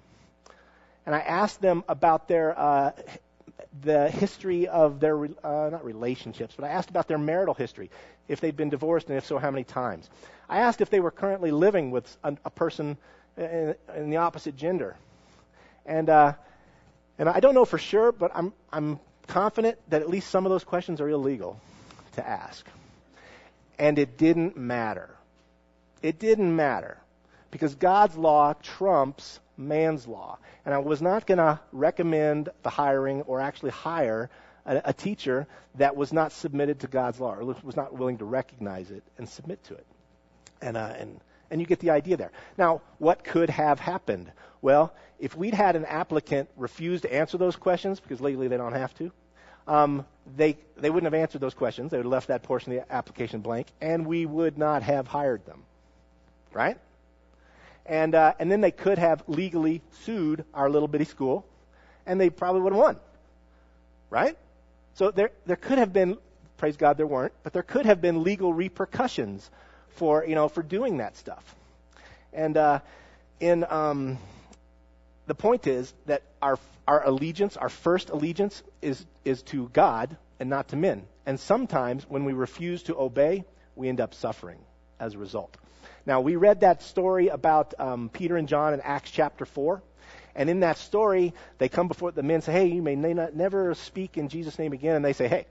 [1.06, 2.92] And I asked them about their, uh,
[3.84, 7.92] the history of their, uh, not relationships, but I asked about their marital history,
[8.30, 10.10] if they'd been divorced, and if so, how many times.
[10.48, 12.98] I asked if they were currently living with a, a person
[13.38, 14.96] in, in, the opposite gender.
[15.86, 16.34] And, uh,
[17.20, 20.52] and I don't know for sure, but I'm, I'm confident that at least some of
[20.52, 21.60] those questions are illegal
[22.14, 22.66] to ask.
[23.78, 25.10] And it didn't matter.
[26.02, 26.98] It didn't matter
[27.52, 30.38] because God's law trumps man's law.
[30.66, 34.30] And I was not going to recommend the hiring or actually hire
[34.66, 38.26] a, a, teacher that was not submitted to God's law or was not willing to
[38.26, 39.86] recognize it and submit to it.
[40.62, 41.20] And, uh, and,
[41.52, 42.32] and you get the idea there.
[42.58, 44.32] Now, what could have happened?
[44.66, 48.74] Well, if we'd had an applicant refuse to answer those questions, because legally they don't
[48.74, 49.12] have to,
[49.68, 51.92] um, they, they wouldn't have answered those questions.
[51.92, 55.06] They would have left that portion of the application blank, and we would not have
[55.06, 55.62] hired them.
[56.52, 56.80] Right?
[57.86, 61.46] And, uh, and then they could have legally sued our little bitty school,
[62.08, 63.00] and they probably would have won.
[64.10, 64.36] Right?
[64.96, 66.18] So there, there could have been,
[66.58, 69.48] praise God there weren't, but there could have been legal repercussions
[69.90, 71.56] for, you know, for doing that stuff.
[72.34, 72.80] And uh,
[73.40, 74.18] in, um,
[75.28, 80.50] the point is that our, our allegiance, our first allegiance, is, is to God and
[80.50, 81.04] not to men.
[81.26, 84.60] And sometimes when we refuse to obey, we end up suffering
[85.00, 85.58] as a result.
[86.06, 89.82] Now, we read that story about um, Peter and John in Acts chapter 4.
[90.36, 93.74] And in that story, they come before the men and say, Hey, you may never
[93.74, 94.96] speak in Jesus' name again.
[94.96, 95.48] And they say, Hey,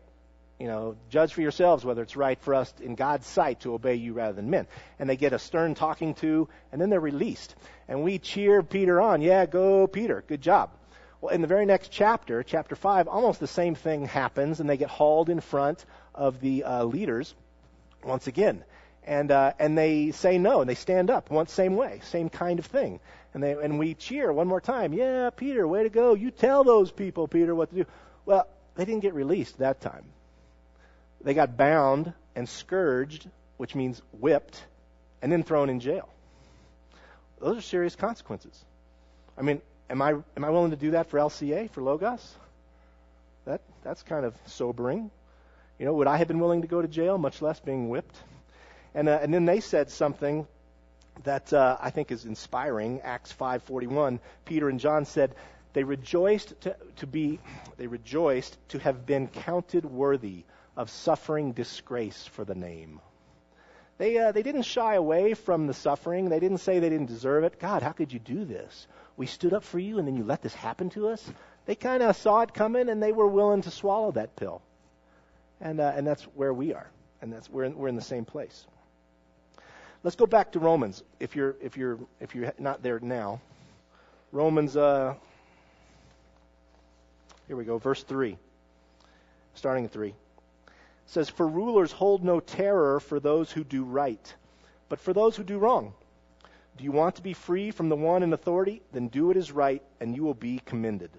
[0.59, 3.97] you know, judge for yourselves whether it's right for us in God's sight to obey
[3.97, 4.67] you rather than men.
[4.99, 7.55] And they get a stern talking to, and then they're released.
[7.89, 9.21] And we cheer Peter on.
[9.21, 10.23] Yeah, go Peter.
[10.27, 10.71] Good job.
[11.21, 14.77] Well, in the very next chapter, chapter 5, almost the same thing happens, and they
[14.77, 17.35] get hauled in front of the uh, leaders
[18.05, 18.63] once again.
[19.07, 22.59] And, uh, and they say no, and they stand up once same way, same kind
[22.59, 23.01] of thing.
[23.33, 24.93] And, they, and we cheer one more time.
[24.93, 26.15] Yeah, Peter, way to go.
[26.15, 27.87] You tell those people, Peter, what to do.
[28.25, 30.05] Well, they didn't get released that time.
[31.23, 34.63] They got bound and scourged, which means whipped,
[35.23, 36.09] and then thrown in jail.
[37.41, 38.65] Those are serious consequences.
[39.37, 42.35] I mean, am I am I willing to do that for LCA for Logos?
[43.45, 45.11] That that's kind of sobering.
[45.79, 48.17] You know, would I have been willing to go to jail, much less being whipped?
[48.95, 50.47] And uh, and then they said something
[51.25, 53.01] that uh, I think is inspiring.
[53.03, 54.21] Acts 5:41.
[54.45, 55.35] Peter and John said
[55.73, 57.41] they rejoiced to, to be
[57.77, 60.45] they rejoiced to have been counted worthy
[60.77, 63.01] of suffering disgrace for the name.
[63.97, 66.29] They, uh, they didn't shy away from the suffering.
[66.29, 67.61] They didn't say they didn't deserve it.
[67.61, 68.89] God, how could you do this?
[69.17, 71.25] We stood up for you and then you let this happen to us?
[71.67, 74.63] They kind of saw it coming and they were willing to swallow that pill.
[75.61, 76.91] And, uh, and that's where we are.
[77.23, 78.67] And that's, we're, in, we're in the same place.
[80.03, 83.41] Let's go back to Romans if you're, if you're, if you're not there now.
[84.33, 85.15] Romans, uh,
[87.47, 88.37] here we go, verse 3.
[89.55, 90.15] Starting at 3
[91.07, 94.35] says, For rulers hold no terror for those who do right,
[94.89, 95.93] but for those who do wrong.
[96.77, 98.83] Do you want to be free from the one in authority?
[98.93, 101.11] Then do what is right, and you will be commended.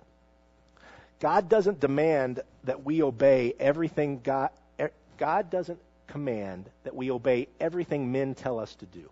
[1.19, 7.47] God doesn't demand that we obey everything God, er, God doesn't command that we obey
[7.59, 9.09] everything men tell us to do.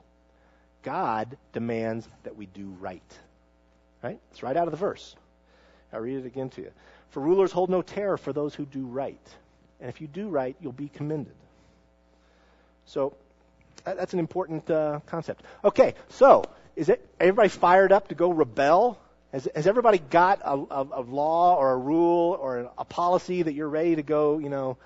[0.83, 3.01] God demands that we do right.
[4.03, 4.19] Right?
[4.31, 5.15] It's right out of the verse.
[5.93, 6.71] I'll read it again to you.
[7.11, 9.35] For rulers hold no terror for those who do right.
[9.83, 11.33] And if you do right, you'll be commended.
[12.85, 13.13] So
[13.83, 15.43] that's an important uh, concept.
[15.61, 16.45] Okay, so
[16.77, 18.97] is it everybody fired up to go rebel?
[19.33, 23.55] Has, has everybody got a, a, a, law or a rule or a policy that
[23.55, 24.77] you're ready to go, you know,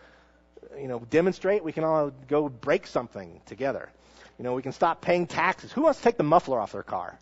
[0.75, 1.63] you know, demonstrate?
[1.63, 3.89] We can all go break something together.
[4.39, 5.71] You know, we can stop paying taxes.
[5.73, 7.19] Who wants to take the muffler off their car?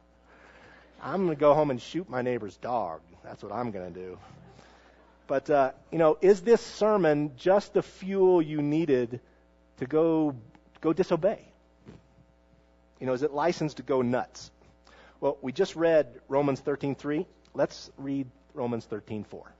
[1.03, 3.01] I'm going to go home and shoot my neighbor's dog.
[3.21, 4.17] That's what I'm going to do.
[5.27, 9.19] But, uh, you know, is this sermon just the fuel you needed
[9.77, 10.35] to go,
[10.81, 11.39] go disobey?
[12.99, 14.51] You know, is it licensed to go nuts?
[15.19, 17.25] Well, we just read Romans 13:3.
[17.53, 19.51] Let's read Romans 13:4.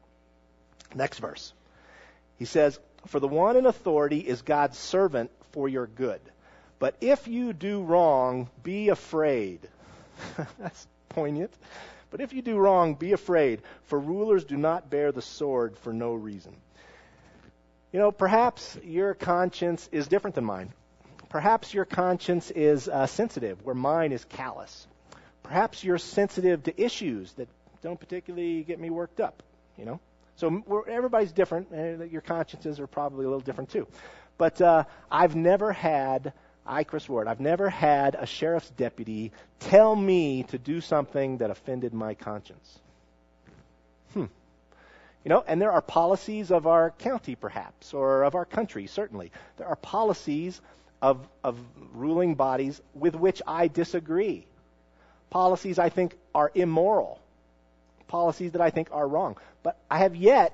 [0.93, 1.53] Next verse.
[2.37, 6.21] He says, "For the one in authority is God's servant for your good.
[6.77, 9.67] But if you do wrong, be afraid."
[10.59, 11.53] That's poignant.
[12.15, 15.91] But if you do wrong, be afraid, for rulers do not bear the sword for
[15.91, 16.55] no reason.
[17.91, 20.71] You know, perhaps your conscience is different than mine.
[21.27, 24.87] Perhaps your conscience is uh, sensitive, where mine is callous.
[25.43, 27.49] Perhaps you're sensitive to issues that
[27.81, 29.43] don't particularly get me worked up,
[29.77, 29.99] you know?
[30.37, 33.87] So everybody's different, and your consciences are probably a little different too.
[34.37, 36.31] But uh, I've never had
[36.65, 41.51] I, Chris Ward, I've never had a sheriff's deputy tell me to do something that
[41.51, 42.79] offended my conscience.
[44.13, 44.25] Hmm.
[45.23, 49.31] You know, and there are policies of our county, perhaps, or of our country, certainly.
[49.57, 50.59] There are policies
[51.01, 51.57] of, of
[51.93, 54.45] ruling bodies with which I disagree.
[55.29, 57.19] Policies I think are immoral.
[58.07, 59.37] Policies that I think are wrong.
[59.61, 60.53] But I have yet,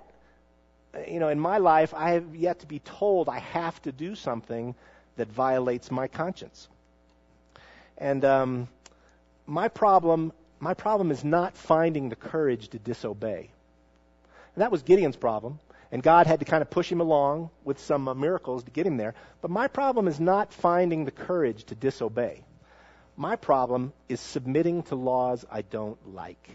[1.08, 4.16] you know, in my life, I have yet to be told I have to do
[4.16, 4.76] something
[5.18, 6.68] that violates my conscience.
[7.98, 8.68] And um,
[9.46, 13.50] my problem, my problem is not finding the courage to disobey.
[14.56, 15.60] And that was Gideon's problem.
[15.92, 18.88] And God had to kind of push him along with some uh, miracles to get
[18.88, 19.14] him there.
[19.42, 22.44] But my problem is not finding the courage to disobey.
[23.18, 26.50] My problem is submitting to laws I don't like.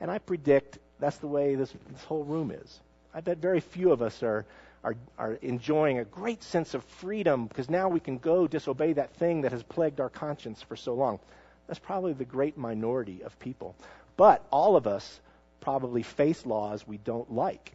[0.00, 2.80] And I predict that's the way this, this whole room is.
[3.12, 4.46] I bet very few of us are
[4.84, 9.14] are, are enjoying a great sense of freedom because now we can go disobey that
[9.16, 11.18] thing that has plagued our conscience for so long.
[11.66, 13.74] That's probably the great minority of people.
[14.16, 15.20] But all of us
[15.60, 17.72] probably face laws we don't like.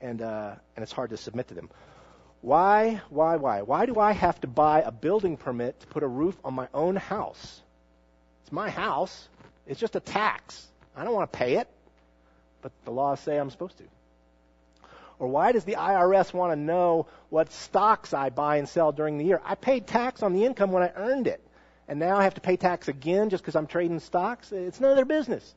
[0.00, 1.68] And, uh, and it's hard to submit to them.
[2.40, 3.62] Why, why, why?
[3.62, 6.68] Why do I have to buy a building permit to put a roof on my
[6.72, 7.60] own house?
[8.44, 9.28] It's my house.
[9.66, 10.68] It's just a tax.
[10.94, 11.68] I don't want to pay it.
[12.62, 13.84] But the laws say I'm supposed to.
[15.18, 19.18] Or why does the IRS want to know what stocks I buy and sell during
[19.18, 19.40] the year?
[19.44, 21.40] I paid tax on the income when I earned it.
[21.88, 24.52] And now I have to pay tax again just because I'm trading stocks?
[24.52, 25.54] It's none of their business.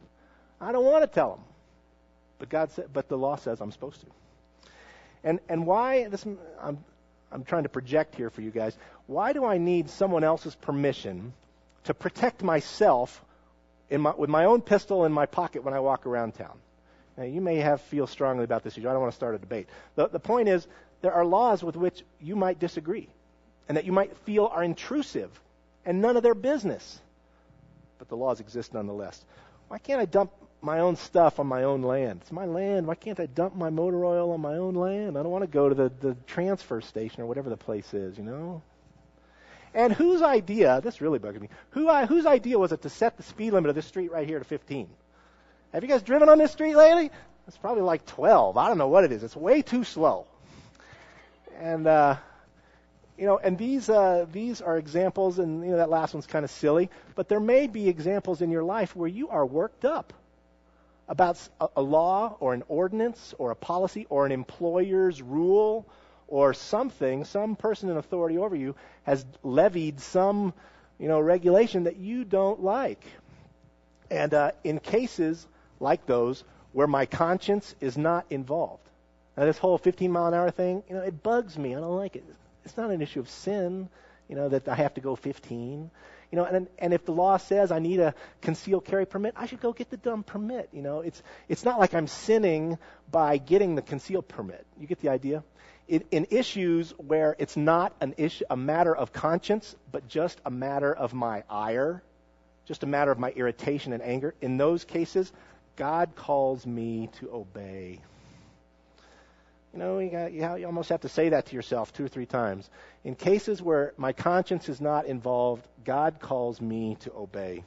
[0.62, 1.44] I don't want to tell them.
[2.38, 4.08] But God said, but the law says I'm supposed to.
[5.24, 6.26] And and why this
[6.62, 6.78] I'm
[7.32, 8.78] I'm trying to project here for you guys.
[9.08, 11.34] Why do I need someone else's permission
[11.86, 13.24] to protect myself
[13.90, 16.58] in my, with my own pistol in my pocket when I walk around town.
[17.20, 18.88] Now, you may have feel strongly about this issue.
[18.88, 19.68] I don't want to start a debate.
[19.96, 20.66] The, the point is,
[21.02, 23.10] there are laws with which you might disagree,
[23.68, 25.30] and that you might feel are intrusive,
[25.86, 27.02] and none of their business.
[27.98, 29.22] But the laws exist nonetheless.
[29.68, 32.22] Why can't I dump my own stuff on my own land?
[32.22, 32.88] It's my land.
[32.88, 35.18] Why can't I dump my motor oil on my own land?
[35.18, 38.18] I don't want to go to the, the transfer station or whatever the place is,
[38.18, 38.62] you know?
[39.74, 43.18] And whose idea, this really bugged me, who, uh, whose idea was it to set
[43.18, 44.88] the speed limit of this street right here to 15?
[45.74, 47.12] Have you guys driven on this street lately?
[47.48, 48.58] It's probably like 12.
[48.58, 49.24] I don't know what it is.
[49.24, 50.26] It's way too slow.
[51.60, 52.18] And, uh,
[53.20, 56.44] you know, and these, uh, these are examples, and, you know, that last one's kind
[56.44, 60.14] of silly, but there may be examples in your life where you are worked up
[61.08, 65.86] about a, a law or an ordinance or a policy or an employer's rule
[66.28, 70.54] or something, some person in authority over you has levied some,
[70.98, 73.04] you know, regulation that you don't like.
[74.10, 75.46] And uh, in cases
[75.80, 78.88] like those where my conscience is not involved.
[79.38, 81.76] Now, this whole 15 mile an hour thing, you know, it bugs me.
[81.76, 82.24] I don't like it.
[82.66, 83.90] It's not an issue of sin,
[84.28, 85.90] you know, that I have to go 15.
[86.32, 89.48] You know, and and if the law says I need a concealed carry permit, I
[89.48, 90.70] should go get the dumb permit.
[90.72, 92.78] You know, it's it's not like I'm sinning
[93.10, 94.64] by getting the concealed permit.
[94.80, 95.44] You get the idea?
[95.88, 100.52] In, in issues where it's not an issue, a matter of conscience, but just a
[100.52, 102.04] matter of my ire,
[102.68, 105.32] just a matter of my irritation and anger, in those cases,
[105.80, 108.02] God calls me to obey.
[109.72, 112.26] You know, you, got, you, almost have to say that to yourself two or three
[112.26, 112.70] times.
[113.06, 117.64] In cases where my conscience is not involved, God calls me to obey.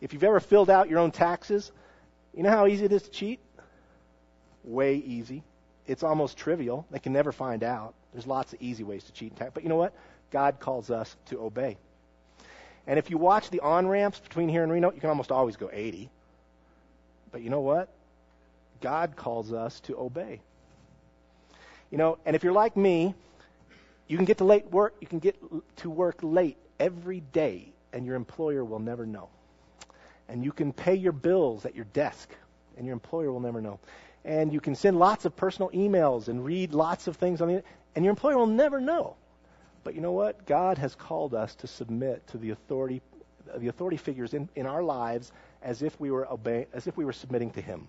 [0.00, 1.70] If you've ever filled out your own taxes,
[2.34, 3.40] you know how easy it is to cheat?
[4.64, 5.42] Way easy.
[5.86, 6.86] It's almost trivial.
[6.90, 7.92] They can never find out.
[8.14, 9.50] There's lots of easy ways to cheat tax.
[9.52, 9.92] But you know what?
[10.30, 11.76] God calls us to obey.
[12.86, 15.56] And if you watch the on ramps between here and Reno, you can almost always
[15.56, 16.10] go 80.
[17.32, 17.88] But you know what?
[18.80, 20.40] God calls us to obey.
[21.90, 23.14] You know, and if you're like me,
[24.08, 25.36] you can get to late work, you can get
[25.76, 29.28] to work late every day and your employer will never know.
[30.28, 32.30] And you can pay your bills at your desk
[32.76, 33.78] and your employer will never know.
[34.24, 37.62] And you can send lots of personal emails and read lots of things on the
[37.94, 39.16] and your employer will never know.
[39.84, 40.46] But you know what?
[40.46, 43.02] God has called us to submit to the authority
[43.56, 45.32] the authority figures in, in our lives
[45.62, 47.88] as if we were obeying, as if we were submitting to Him.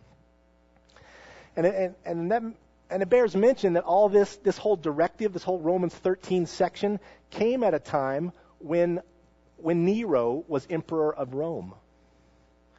[1.55, 2.43] And, and, and, that,
[2.89, 6.99] and it bears mention that all this, this whole directive, this whole Romans 13 section,
[7.31, 9.01] came at a time when,
[9.57, 11.73] when Nero was emperor of Rome.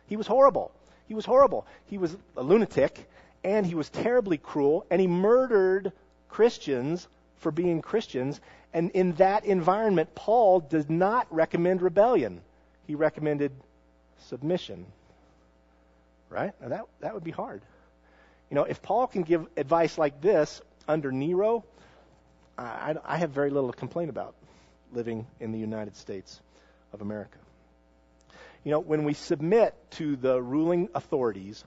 [0.06, 0.72] He was horrible.
[1.06, 1.66] He was horrible.
[1.86, 3.08] He was a lunatic,
[3.42, 5.92] and he was terribly cruel, and he murdered
[6.28, 7.06] Christians
[7.38, 8.40] for being Christians.
[8.72, 12.40] And in that environment, Paul does not recommend rebellion.
[12.86, 13.52] He recommended
[14.28, 14.86] submission.
[16.30, 16.52] Right?
[16.60, 17.62] Now that, that would be hard.
[18.50, 21.64] You know, if Paul can give advice like this under Nero,
[22.58, 24.34] I, I have very little to complain about
[24.92, 26.40] living in the United States
[26.92, 27.38] of America.
[28.64, 31.64] You know, when we submit to the ruling authorities,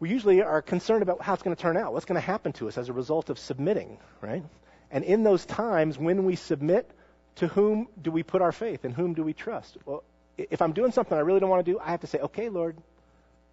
[0.00, 2.52] we usually are concerned about how it's going to turn out, what's going to happen
[2.54, 4.44] to us as a result of submitting, right?
[4.90, 6.90] And in those times when we submit,
[7.36, 9.76] to whom do we put our faith and whom do we trust?
[9.86, 10.02] Well,
[10.38, 12.48] if I'm doing something I really don't want to do, I have to say, okay,
[12.48, 12.76] Lord,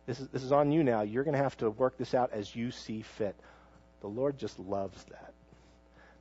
[0.05, 1.01] this is, this is on you now.
[1.01, 3.35] You're going to have to work this out as you see fit.
[4.01, 5.33] The Lord just loves that.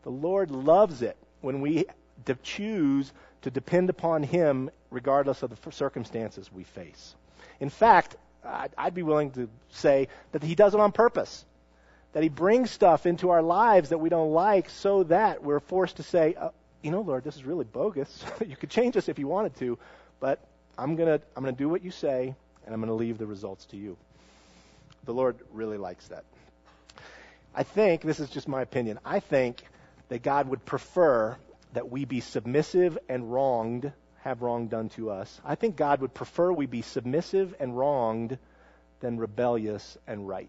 [0.05, 1.85] The Lord loves it when we
[2.25, 3.13] de- choose
[3.43, 7.15] to depend upon Him regardless of the circumstances we face.
[7.61, 11.45] In fact, I'd, I'd be willing to say that He does it on purpose.
[12.13, 15.97] That He brings stuff into our lives that we don't like so that we're forced
[15.97, 16.51] to say, uh,
[16.83, 18.25] you know, Lord, this is really bogus.
[18.47, 19.79] you could change this if you wanted to,
[20.21, 20.41] but
[20.79, 23.19] I'm going to I'm going to do what you say, and I'm going to leave
[23.19, 23.97] the results to you.
[25.05, 26.25] The Lord really likes that.
[27.55, 29.65] I think, this is just my opinion, I think
[30.09, 31.37] that God would prefer
[31.73, 35.41] that we be submissive and wronged, have wrong done to us.
[35.45, 38.39] I think God would prefer we be submissive and wronged
[39.01, 40.49] than rebellious and right.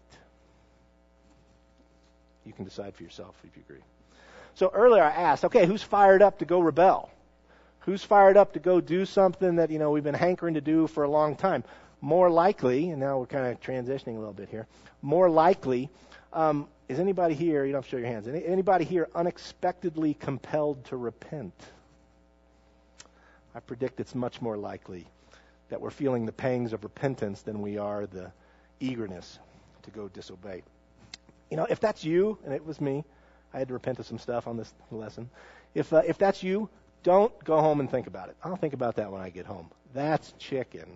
[2.44, 3.82] You can decide for yourself if you agree.
[4.54, 7.10] So earlier I asked, okay, who's fired up to go rebel?
[7.86, 10.88] Who's fired up to go do something that, you know, we've been hankering to do
[10.88, 11.62] for a long time?
[12.00, 14.66] More likely, and now we're kind of transitioning a little bit here,
[15.02, 15.88] more likely,
[16.32, 20.84] um, is anybody here, you don't have to show your hands, anybody here unexpectedly compelled
[20.86, 21.54] to repent?
[23.54, 25.06] I predict it's much more likely
[25.68, 28.32] that we're feeling the pangs of repentance than we are the
[28.80, 29.38] eagerness
[29.82, 30.62] to go disobey.
[31.50, 33.04] You know, if that's you, and it was me,
[33.54, 35.30] I had to repent of some stuff on this lesson.
[35.74, 36.68] If, uh, if that's you,
[37.02, 38.36] don't go home and think about it.
[38.42, 39.70] I'll think about that when I get home.
[39.94, 40.88] That's chicken.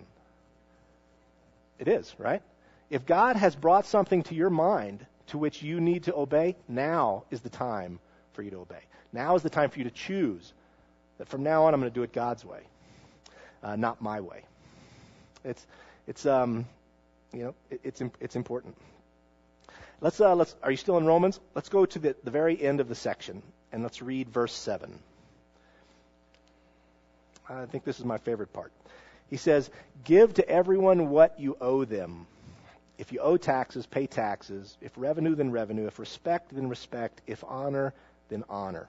[1.79, 2.43] It is, right?
[2.91, 7.25] If God has brought something to your mind to which you need to obey, now
[7.31, 8.01] is the time
[8.33, 8.83] for you to obey.
[9.13, 10.53] Now is the time for you to choose
[11.19, 12.61] that from now on I'm going to do it God's way,
[13.63, 14.43] uh, not my way.
[15.45, 15.67] It's,
[16.07, 16.67] it's, um,
[17.33, 18.77] you know, it, it's, it's important.
[20.01, 21.41] Let's, uh, let's, are you still in Romans?
[21.55, 24.99] Let's go to the, the very end of the section and let's read verse 7.
[27.51, 28.73] I think this is my favorite part.
[29.29, 29.71] He says,
[30.05, 32.27] Give to everyone what you owe them.
[32.99, 34.77] If you owe taxes, pay taxes.
[34.81, 35.87] If revenue, then revenue.
[35.87, 37.21] If respect, then respect.
[37.27, 37.95] If honor,
[38.29, 38.89] then honor.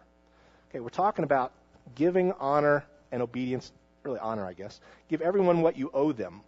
[0.70, 1.54] Okay, we're talking about
[1.96, 3.72] giving honor and obedience,
[4.04, 4.80] really honor, I guess.
[5.10, 6.42] Give everyone what you owe them.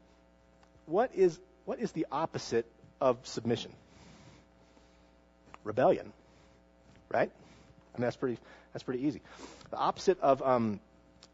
[0.86, 2.66] What is, what is the opposite
[2.99, 3.72] of submission?
[5.64, 6.11] Rebellion,
[7.09, 7.32] right?
[7.95, 8.38] I mean, that's pretty,
[8.74, 9.22] that's pretty easy.
[9.72, 10.80] The opposite of um,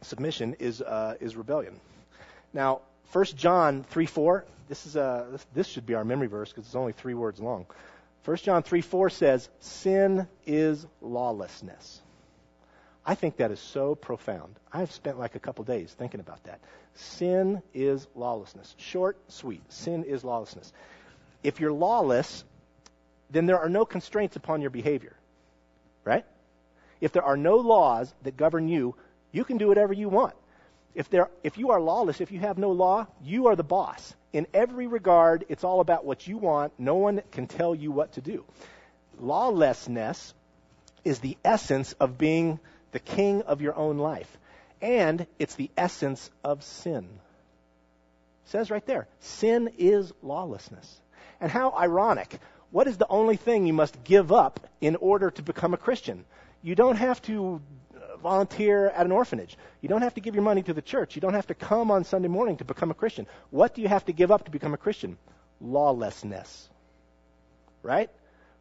[0.02, 1.80] submission is, uh, is rebellion.
[2.54, 2.82] Now,
[3.12, 6.66] 1 John 3 4, this, is a, this, this should be our memory verse because
[6.66, 7.66] it's only three words long.
[8.26, 12.02] 1 John 3 4 says, Sin is lawlessness.
[13.06, 14.56] I think that is so profound.
[14.72, 16.60] I've spent like a couple days thinking about that.
[16.93, 18.76] Sin is lawlessness.
[18.78, 19.62] Short, sweet.
[19.72, 20.72] Sin is lawlessness.
[21.41, 22.43] If you're lawless,
[23.32, 25.16] then there are no constraints upon your behavior.
[26.04, 26.26] Right?
[27.02, 28.95] If there are no laws that govern you,
[29.32, 30.34] you can do whatever you want.
[30.96, 34.16] If, there, if you are lawless, if you have no law, you are the boss.
[34.34, 36.74] In every regard, it's all about what you want.
[36.78, 38.44] No one can tell you what to do.
[39.20, 40.34] Lawlessness
[41.04, 42.60] is the essence of being
[42.92, 44.38] the king of your own life.
[44.82, 47.04] And it's the essence of sin.
[48.46, 51.00] It says right there, sin is lawlessness.
[51.40, 52.40] And how ironic.
[52.72, 56.26] What is the only thing you must give up in order to become a Christian?
[56.62, 57.62] You don't have to
[58.22, 59.57] volunteer at an orphanage.
[59.82, 61.15] You don't have to give your money to the church.
[61.15, 63.28] You don't have to come on Sunday morning to become a Christian.
[63.49, 65.17] What do you have to give up to become a Christian?
[65.61, 66.70] Lawlessness.
[67.84, 68.09] Right?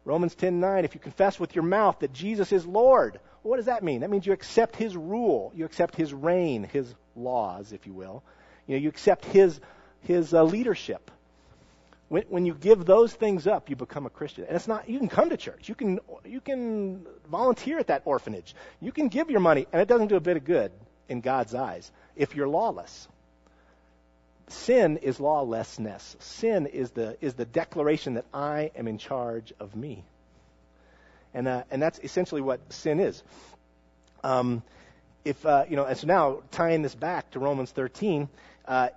[0.05, 3.19] Romans 10:9 if you confess with your mouth that Jesus is Lord.
[3.41, 4.01] What does that mean?
[4.01, 8.23] That means you accept his rule, you accept his reign, his laws, if you will.
[8.65, 9.59] You know, you accept his
[10.01, 11.11] his uh, leadership.
[12.09, 14.45] When, when you give those things up, you become a Christian.
[14.45, 15.69] And it's not, you can come to church.
[15.69, 18.55] You can, you can volunteer at that orphanage.
[18.81, 20.71] You can give your money, and it doesn't do a bit of good
[21.07, 23.07] in God's eyes if you're lawless.
[24.47, 26.15] Sin is lawlessness.
[26.19, 30.03] Sin is the, is the declaration that I am in charge of me.
[31.35, 33.21] And, uh, and that's essentially what sin is.
[34.23, 34.63] Um,
[35.23, 38.27] if, uh, you know, and so now tying this back to Romans 13,
[38.67, 38.89] uh,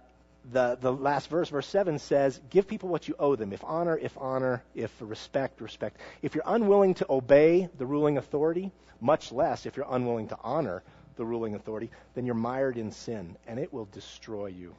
[0.51, 3.53] the, the last verse, verse 7 says, Give people what you owe them.
[3.53, 6.01] If honor, if honor, if respect, respect.
[6.21, 10.83] If you're unwilling to obey the ruling authority, much less if you're unwilling to honor
[11.17, 14.75] the ruling authority, then you're mired in sin, and it will destroy you.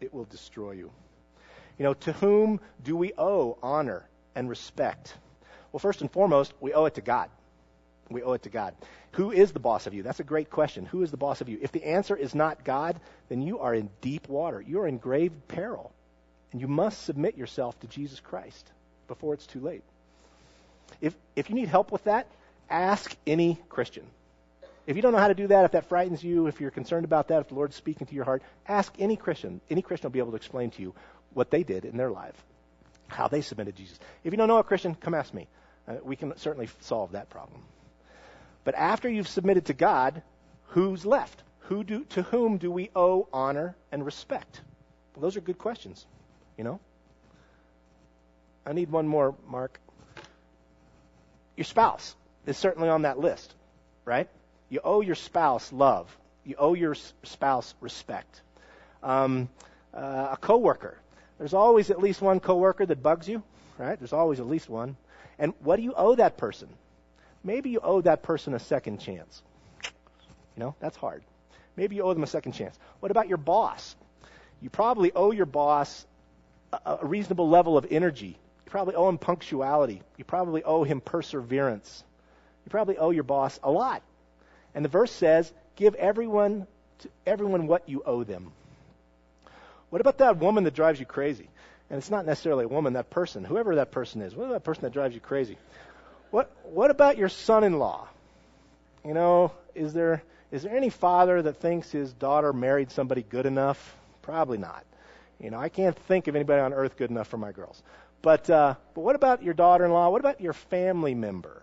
[0.00, 0.90] It will destroy you.
[1.78, 5.14] You know, to whom do we owe honor and respect?
[5.72, 7.28] Well, first and foremost, we owe it to God.
[8.08, 8.74] We owe it to God.
[9.12, 10.02] Who is the boss of you?
[10.02, 10.86] That's a great question.
[10.86, 11.58] Who is the boss of you?
[11.60, 14.60] If the answer is not God, then you are in deep water.
[14.60, 15.90] You are in grave peril.
[16.52, 18.70] And you must submit yourself to Jesus Christ
[19.08, 19.82] before it's too late.
[21.00, 22.26] If, if you need help with that,
[22.70, 24.04] ask any Christian.
[24.86, 27.04] If you don't know how to do that, if that frightens you, if you're concerned
[27.04, 29.60] about that, if the Lord's speaking to your heart, ask any Christian.
[29.68, 30.94] Any Christian will be able to explain to you
[31.34, 32.36] what they did in their life,
[33.08, 33.98] how they submitted Jesus.
[34.22, 35.48] If you don't know a Christian, come ask me.
[35.88, 37.62] Uh, we can certainly solve that problem.
[38.66, 40.22] But after you've submitted to God,
[40.70, 41.40] who's left?
[41.60, 44.60] Who do, to whom do we owe honor and respect?
[45.14, 46.04] Well, those are good questions,
[46.58, 46.80] you know?
[48.66, 49.78] I need one more, Mark.
[51.56, 53.54] Your spouse is certainly on that list,
[54.04, 54.28] right?
[54.68, 56.14] You owe your spouse love.
[56.44, 58.40] You owe your spouse respect.
[59.00, 59.48] Um,
[59.94, 60.98] uh, a coworker.
[61.38, 63.44] There's always at least one coworker that bugs you,
[63.78, 63.96] right?
[63.96, 64.96] There's always at least one.
[65.38, 66.68] And what do you owe that person?
[67.46, 69.42] Maybe you owe that person a second chance.
[70.56, 71.22] You know, that's hard.
[71.76, 72.78] Maybe you owe them a second chance.
[73.00, 73.94] What about your boss?
[74.60, 76.06] You probably owe your boss
[76.72, 78.38] a, a reasonable level of energy.
[78.64, 80.02] You probably owe him punctuality.
[80.16, 82.02] You probably owe him perseverance.
[82.64, 84.02] You probably owe your boss a lot.
[84.74, 86.66] And the verse says, give everyone
[87.00, 88.52] to everyone what you owe them.
[89.90, 91.48] What about that woman that drives you crazy?
[91.88, 94.34] And it's not necessarily a woman, that person, whoever that person is.
[94.34, 95.56] What about that person that drives you crazy?
[96.30, 98.08] What, what about your son in law?
[99.04, 103.46] You know, is there, is there any father that thinks his daughter married somebody good
[103.46, 103.96] enough?
[104.22, 104.84] Probably not.
[105.38, 107.82] You know, I can't think of anybody on earth good enough for my girls.
[108.22, 110.10] But, uh, but what about your daughter in law?
[110.10, 111.62] What about your family member?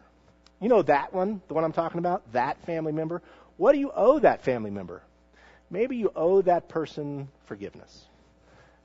[0.61, 2.31] You know that one, the one I'm talking about?
[2.31, 3.21] That family member?
[3.57, 5.01] What do you owe that family member?
[5.69, 8.05] Maybe you owe that person forgiveness.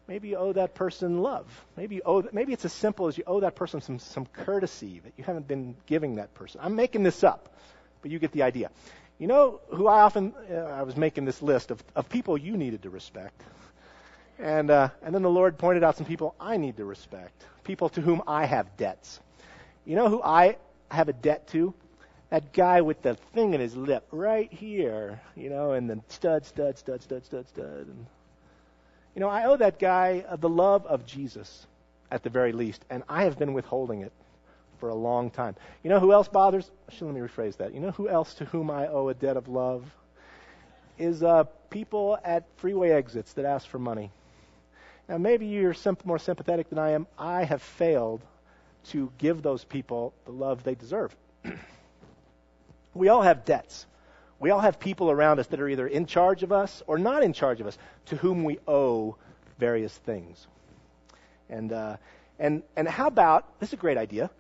[0.09, 1.47] Maybe you owe that person love.
[1.77, 5.01] Maybe you owe, maybe it's as simple as you owe that person some, some courtesy
[5.05, 6.63] that you haven't been giving that person.
[6.65, 7.55] I'm making this up,
[8.01, 8.71] but you get the idea.
[9.19, 12.57] You know who I often, uh, I was making this list of, of people you
[12.57, 13.43] needed to respect.
[14.39, 17.91] And, uh, and then the Lord pointed out some people I need to respect, people
[17.91, 19.21] to whom I have debts.
[19.85, 20.57] You know who I
[20.91, 21.75] have a debt to?
[22.31, 26.47] That guy with the thing in his lip right here, you know, and the stud,
[26.47, 27.87] stud, stud, stud, stud, stud.
[27.89, 28.07] And
[29.19, 31.67] you know, I owe that guy uh, the love of Jesus
[32.09, 34.13] at the very least, and I have been withholding it
[34.79, 35.57] for a long time.
[35.83, 36.71] You know who else bothers?
[36.89, 37.75] Actually, let me rephrase that.
[37.75, 39.85] You know who else to whom I owe a debt of love?
[40.99, 44.13] Is uh, people at freeway exits that ask for money.
[45.09, 47.09] Now, maybe you're more sympathetic than I am.
[47.19, 48.21] I have failed
[48.91, 51.17] to give those people the love they deserve.
[52.95, 53.85] we all have debts.
[54.41, 57.23] We all have people around us that are either in charge of us or not
[57.23, 57.77] in charge of us,
[58.07, 59.17] to whom we owe
[59.59, 60.47] various things.
[61.49, 61.97] And uh,
[62.39, 64.31] and and how about this is a great idea.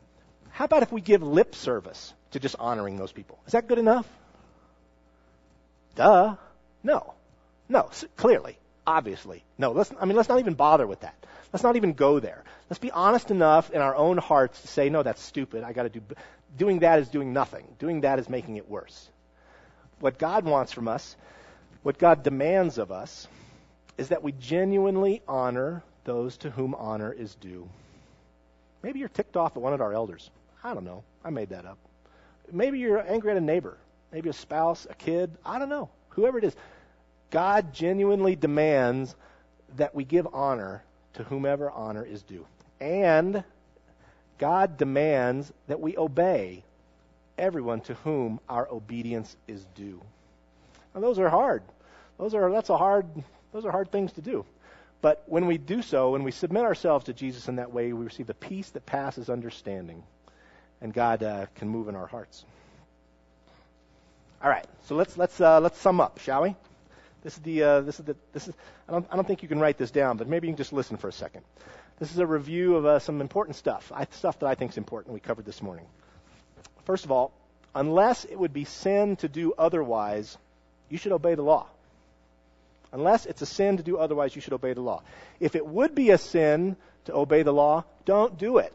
[0.50, 3.38] How about if we give lip service to just honoring those people?
[3.46, 4.06] Is that good enough?
[5.96, 6.36] Duh.
[6.84, 7.14] No.
[7.68, 7.90] No.
[8.16, 9.72] Clearly, obviously, no.
[9.72, 9.92] Let's.
[10.00, 11.16] I mean, let's not even bother with that.
[11.52, 12.44] Let's not even go there.
[12.70, 15.64] Let's be honest enough in our own hearts to say, no, that's stupid.
[15.64, 16.02] I got to do.
[16.56, 17.66] Doing that is doing nothing.
[17.78, 19.08] Doing that is making it worse
[20.00, 21.16] what God wants from us,
[21.82, 23.28] what God demands of us,
[23.96, 27.68] is that we genuinely honor those to whom honor is due.
[28.82, 30.30] Maybe you're ticked off at one of our elders.
[30.62, 31.02] I don't know.
[31.24, 31.78] I made that up.
[32.50, 33.76] Maybe you're angry at a neighbor,
[34.12, 35.30] maybe a spouse, a kid.
[35.44, 35.90] I don't know.
[36.10, 36.56] Whoever it is.
[37.30, 39.14] God genuinely demands
[39.76, 40.82] that we give honor
[41.14, 42.46] to whomever honor is due.
[42.80, 43.44] And
[44.38, 46.62] God demands that we obey
[47.38, 50.00] everyone to whom our obedience is due.
[50.94, 51.62] Now those are hard.
[52.18, 53.06] Those are that's a hard
[53.52, 54.44] those are hard things to do.
[55.00, 58.04] But when we do so, when we submit ourselves to Jesus in that way, we
[58.04, 60.02] receive the peace that passes understanding,
[60.80, 62.44] and God uh, can move in our hearts.
[64.42, 66.56] All right, so let's let's uh, let's sum up, shall we?
[67.22, 68.54] This is the uh, this is the this is
[68.88, 70.72] I don't I don't think you can write this down, but maybe you can just
[70.72, 71.44] listen for a second.
[71.98, 75.14] This is a review of uh, some important stuff, stuff that I think is important.
[75.14, 75.86] We covered this morning.
[76.88, 77.32] First of all,
[77.74, 80.38] unless it would be sin to do otherwise,
[80.88, 81.66] you should obey the law.
[82.92, 85.02] Unless it's a sin to do otherwise, you should obey the law.
[85.38, 88.72] If it would be a sin to obey the law, don't do it.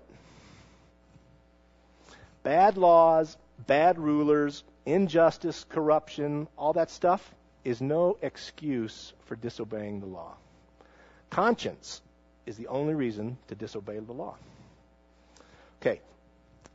[2.44, 3.36] Bad laws,
[3.66, 7.34] bad rulers, injustice, corruption, all that stuff
[7.64, 10.36] is no excuse for disobeying the law.
[11.32, 12.00] Conscience
[12.46, 14.36] is the only reason to disobey the law.
[15.82, 16.00] Okay.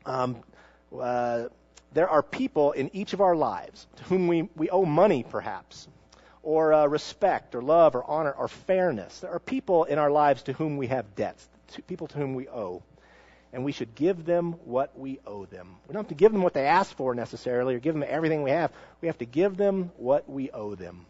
[0.04, 0.42] Um,
[0.96, 1.48] uh,
[1.92, 5.88] there are people in each of our lives to whom we, we owe money, perhaps,
[6.42, 9.20] or uh, respect, or love, or honor, or fairness.
[9.20, 12.34] There are people in our lives to whom we have debts, to people to whom
[12.34, 12.82] we owe.
[13.52, 15.76] And we should give them what we owe them.
[15.86, 18.42] We don't have to give them what they ask for necessarily, or give them everything
[18.42, 18.70] we have.
[19.00, 21.06] We have to give them what we owe them.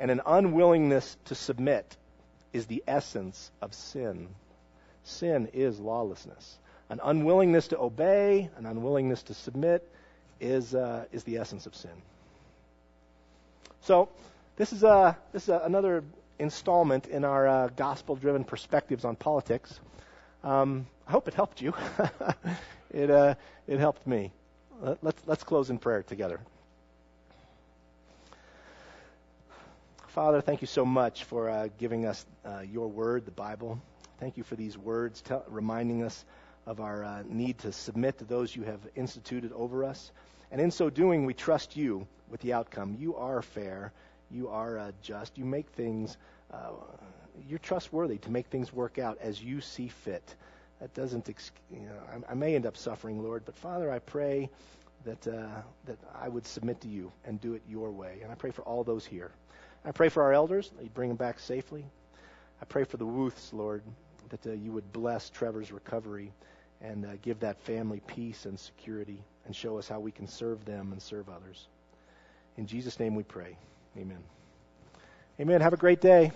[0.00, 1.96] And an unwillingness to submit
[2.52, 4.28] is the essence of sin.
[5.04, 6.58] Sin is lawlessness.
[6.90, 9.88] An unwillingness to obey, an unwillingness to submit
[10.40, 11.90] is, uh, is the essence of sin.
[13.82, 14.08] So,
[14.56, 16.02] this is, uh, this is another
[16.38, 19.78] installment in our uh, gospel driven perspectives on politics.
[20.42, 21.72] Um, I hope it helped you.
[22.90, 23.36] it, uh,
[23.68, 24.32] it helped me.
[25.02, 26.40] Let's, let's close in prayer together.
[30.08, 33.80] Father, thank you so much for uh, giving us uh, your word, the Bible.
[34.18, 36.24] Thank you for these words, tell, reminding us
[36.66, 40.10] of our uh, need to submit to those you have instituted over us.
[40.50, 42.96] And in so doing, we trust you with the outcome.
[42.98, 43.92] You are fair.
[44.30, 45.38] You are uh, just.
[45.38, 46.16] You make things,
[46.52, 46.70] uh,
[47.48, 50.34] you're trustworthy to make things work out as you see fit.
[50.80, 53.98] That doesn't, ex- you know, I, I, may end up suffering, Lord, but Father, I
[53.98, 54.48] pray
[55.04, 55.46] that, uh,
[55.84, 58.20] that I would submit to you and do it your way.
[58.22, 59.30] And I pray for all those here.
[59.84, 61.84] I pray for our elders, that you bring them back safely.
[62.60, 63.82] I pray for the Wuths, Lord,
[64.30, 66.32] that uh, you would bless Trevor's recovery
[66.82, 70.64] and uh, give that family peace and security and show us how we can serve
[70.64, 71.66] them and serve others.
[72.56, 73.56] In Jesus' name we pray.
[73.96, 74.22] Amen.
[75.38, 75.60] Amen.
[75.60, 76.32] Have a great day.